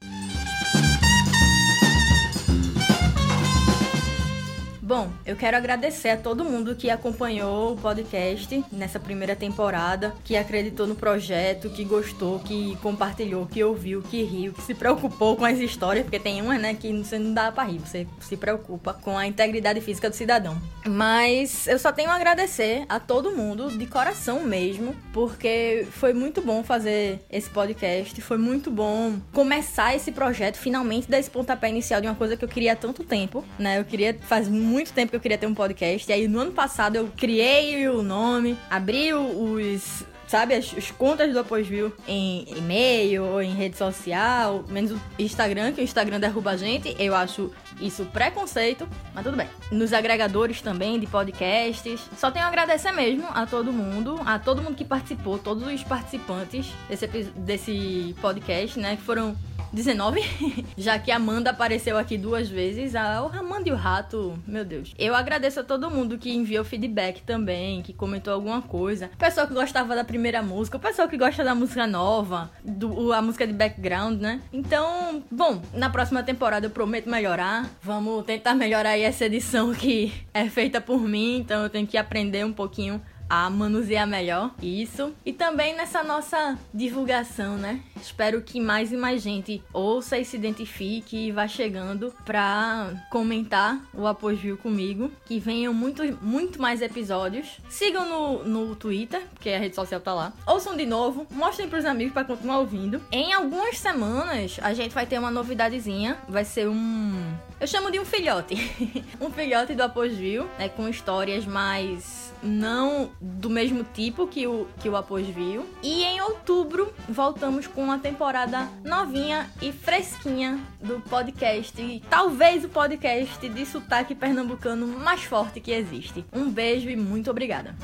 Bom, 4.86 5.12
eu 5.26 5.36
quero 5.36 5.58
agradecer 5.58 6.10
a 6.10 6.18
todo 6.18 6.46
mundo 6.46 6.76
que 6.76 6.92
acompanhou 6.92 7.74
o 7.74 7.76
podcast 7.76 8.64
nessa 8.72 9.00
primeira 9.00 9.36
temporada, 9.36 10.14
que 10.24 10.38
acreditou 10.38 10.86
no 10.86 10.94
projeto, 10.94 11.72
que 11.72 11.84
gostou, 11.84 12.38
que 12.38 12.78
compartilhou, 12.84 13.48
que 13.48 13.64
ouviu, 13.64 14.04
que 14.04 14.22
riu, 14.22 14.54
que 14.54 14.62
se 14.62 14.76
preocupou 14.76 15.36
com 15.38 15.44
as 15.44 15.58
histórias, 15.58 16.04
porque 16.04 16.20
tem 16.20 16.40
umas, 16.40 16.62
né, 16.62 16.76
que 16.76 16.96
você 16.96 17.18
não 17.18 17.34
dá 17.34 17.52
pra 17.52 17.64
rir, 17.64 17.80
você 17.80 18.06
se 18.20 18.38
preocupa 18.38 18.94
com 18.94 19.18
a 19.18 19.26
integridade 19.26 19.82
física 19.82 20.08
do 20.08 20.16
cidadão. 20.16 20.56
Mas 20.86 21.66
eu 21.66 21.80
só 21.80 21.92
tenho 21.92 22.12
a 22.12 22.16
agradecer 22.16 22.86
a 22.88 23.00
todo 23.00 23.32
mundo, 23.32 23.76
de 23.76 23.88
coração 23.88 24.44
mesmo, 24.44 24.96
porque 25.12 25.88
foi 25.94 26.14
muito 26.14 26.44
bom 26.44 26.64
fazer 26.64 27.26
esse 27.32 27.50
podcast, 27.50 28.22
foi 28.22 28.38
muito 28.38 28.70
bom 28.70 29.16
começar 29.34 29.96
esse 29.96 30.12
projeto, 30.12 30.58
finalmente 30.58 31.10
dar 31.10 31.18
esse 31.18 31.32
pontapé 31.32 31.70
inicial 31.70 32.00
de 32.00 32.06
uma 32.06 32.16
coisa 32.16 32.38
que 32.38 32.46
eu 32.46 32.50
queria 32.50 32.74
há 32.74 32.76
tanto 32.76 33.04
tempo, 33.04 33.44
né? 33.58 33.80
Eu 33.80 33.84
queria 33.84 34.16
fazer 34.22 34.52
muito 34.52 34.75
tempo 34.84 35.12
que 35.12 35.16
eu 35.16 35.22
queria 35.22 35.38
ter 35.38 35.48
um 35.48 35.54
podcast. 35.54 36.10
E 36.10 36.14
aí 36.14 36.28
no 36.28 36.40
ano 36.40 36.52
passado 36.52 36.96
eu 36.96 37.10
criei 37.16 37.88
o 37.88 38.04
nome, 38.04 38.58
abri 38.70 39.14
os 39.14 40.06
sabe, 40.28 40.56
as, 40.56 40.74
as, 40.76 40.92
contas 40.92 41.32
do 41.32 41.40
Após-View 41.40 41.94
em 42.08 42.46
e-mail 42.56 43.26
ou 43.26 43.42
em 43.42 43.54
rede 43.54 43.78
social, 43.78 44.66
menos 44.68 44.92
o 44.92 45.00
Instagram, 45.20 45.72
que 45.72 45.82
o 45.82 45.84
Instagram 45.84 46.20
derruba 46.20 46.52
a 46.52 46.58
gente. 46.58 46.96
Eu 47.00 47.16
acho 47.16 47.52
isso 47.80 48.06
preconceito, 48.06 48.88
mas 49.14 49.24
tudo 49.24 49.38
bem. 49.38 49.48
Nos 49.72 49.94
agregadores 49.94 50.62
também 50.62 51.00
de 51.00 51.08
podcasts. 51.08 52.02
Só 52.18 52.32
tenho 52.32 52.46
a 52.46 52.48
agradecer 52.48 52.92
mesmo 52.92 53.28
a 53.34 53.46
todo 53.46 53.72
mundo, 53.72 54.20
a 54.26 54.40
todo 54.40 54.62
mundo 54.62 54.76
que 54.76 54.86
participou, 54.86 55.38
todos 55.38 55.66
os 55.66 55.84
participantes 55.84 56.68
desse, 56.90 57.08
desse 57.36 58.16
podcast, 58.22 58.80
né, 58.80 58.96
que 58.96 59.04
foram 59.04 59.36
19, 59.72 60.22
já 60.78 60.98
que 61.00 61.12
a 61.12 61.16
Amanda 61.16 61.50
apareceu 61.50 61.98
aqui 61.98 62.18
duas 62.18 62.50
vezes. 62.50 62.94
O 62.94 63.38
Amanda 63.38 63.70
e 63.70 63.72
o 63.72 63.76
Rato, 63.76 64.38
meu 64.48 64.66
Deus. 64.66 64.94
Eu 64.98 65.16
agradeço 65.16 65.60
a 65.60 65.64
todo 65.64 65.90
mundo 65.90 66.18
que 66.18 66.34
enviou 66.34 66.64
feedback 66.64 67.22
também, 67.22 67.82
que 67.82 67.94
comentou 67.94 68.34
alguma 68.34 68.62
coisa. 68.62 69.10
O 69.14 69.18
pessoal 69.18 69.48
que 69.48 69.54
gostava 69.54 69.96
da 69.96 70.04
primeira 70.04 70.42
música, 70.42 70.78
o 70.78 70.80
pessoal 70.80 71.08
que 71.08 71.18
gosta 71.18 71.44
da 71.44 71.56
música 71.56 71.88
nova, 71.88 72.50
do, 72.64 73.12
a 73.14 73.22
música 73.22 73.46
de 73.46 73.54
background, 73.54 74.22
né? 74.22 74.42
Então, 74.52 75.24
bom, 75.32 75.62
na 75.74 75.90
próxima 75.90 76.24
temporada 76.24 76.66
eu 76.66 76.72
prometo 76.72 77.10
melhorar. 77.10 77.70
Vamos 77.82 78.26
tentar 78.26 78.56
melhorar 78.56 78.92
aí 78.92 79.02
essa 79.02 79.26
edição 79.26 79.74
que 79.74 80.14
é 80.34 80.50
feita 80.50 80.80
por 80.80 81.02
mim, 81.02 81.38
então 81.38 81.64
eu 81.64 81.70
tenho 81.70 81.88
que 81.88 81.98
aprender 81.98 82.46
um 82.46 82.54
pouquinho 82.54 83.02
a 83.30 83.50
manusear 83.50 84.08
melhor 84.08 84.52
isso. 84.62 85.14
E 85.26 85.34
também 85.34 85.76
nessa 85.76 86.04
nossa 86.04 86.58
divulgação, 86.74 87.58
né? 87.58 87.82
Espero 88.02 88.42
que 88.42 88.60
mais 88.60 88.92
e 88.92 88.98
mais 88.98 89.22
gente 89.22 89.64
ouça 89.74 90.18
e 90.18 90.26
se 90.26 90.36
identifique 90.36 91.28
e 91.28 91.32
vá 91.32 91.48
chegando 91.48 92.14
pra 92.24 92.94
comentar 93.10 93.80
o 93.94 94.06
Apogeu 94.08 94.58
comigo. 94.58 95.12
Que 95.26 95.40
venham 95.40 95.74
muito, 95.74 96.04
muito 96.22 96.62
mais 96.62 96.82
episódios. 96.82 97.60
Sigam 97.70 98.08
no, 98.08 98.44
no 98.44 98.76
Twitter, 98.76 99.22
porque 99.34 99.50
a 99.50 99.60
rede 99.60 99.76
social 99.76 100.00
tá 100.00 100.14
lá. 100.14 100.34
Ouçam 100.46 100.76
de 100.76 100.86
novo, 100.86 101.28
mostrem 101.32 101.68
pros 101.68 101.86
amigos 101.86 102.14
para 102.14 102.26
continuar 102.26 102.60
ouvindo. 102.60 103.02
Em 103.12 103.34
algumas 103.34 103.78
semanas 103.78 104.58
a 104.62 104.74
gente 104.74 104.94
vai 104.94 105.06
ter 105.06 105.20
uma 105.20 105.32
novidadezinha. 105.32 106.18
Vai 106.28 106.46
ser 106.46 106.68
um. 106.68 107.34
Eu 107.60 107.68
chamo 107.68 107.92
de 107.92 108.00
um 108.00 108.06
filhote. 108.06 108.56
um 109.20 109.32
filhote 109.32 109.74
do 109.74 109.84
Apogeu, 109.84 110.50
né? 110.60 110.70
Com 110.70 110.88
histórias 110.88 111.46
mais 111.46 112.25
não 112.42 113.10
do 113.20 113.50
mesmo 113.50 113.84
tipo 113.84 114.28
que 114.28 114.48
o, 114.48 114.68
que 114.80 114.90
o 114.90 114.96
Após 114.96 115.28
viu. 115.28 115.66
E 115.82 116.04
em 116.04 116.22
outubro 116.22 116.94
voltamos 117.08 117.68
com 117.68 117.84
uma 117.84 118.00
temporada 118.00 118.70
novinha 118.84 119.50
e 119.62 119.72
fresquinha 119.72 120.60
do 120.82 121.00
podcast. 121.02 121.82
E 121.82 122.02
talvez 122.10 122.64
o 122.64 122.70
podcast 122.70 123.48
de 123.50 123.66
sotaque 123.66 124.16
pernambucano 124.16 124.88
mais 124.88 125.24
forte 125.24 125.60
que 125.60 125.72
existe. 125.72 126.26
Um 126.34 126.50
beijo 126.50 126.90
e 126.90 126.96
muito 126.96 127.30
obrigada. 127.30 127.76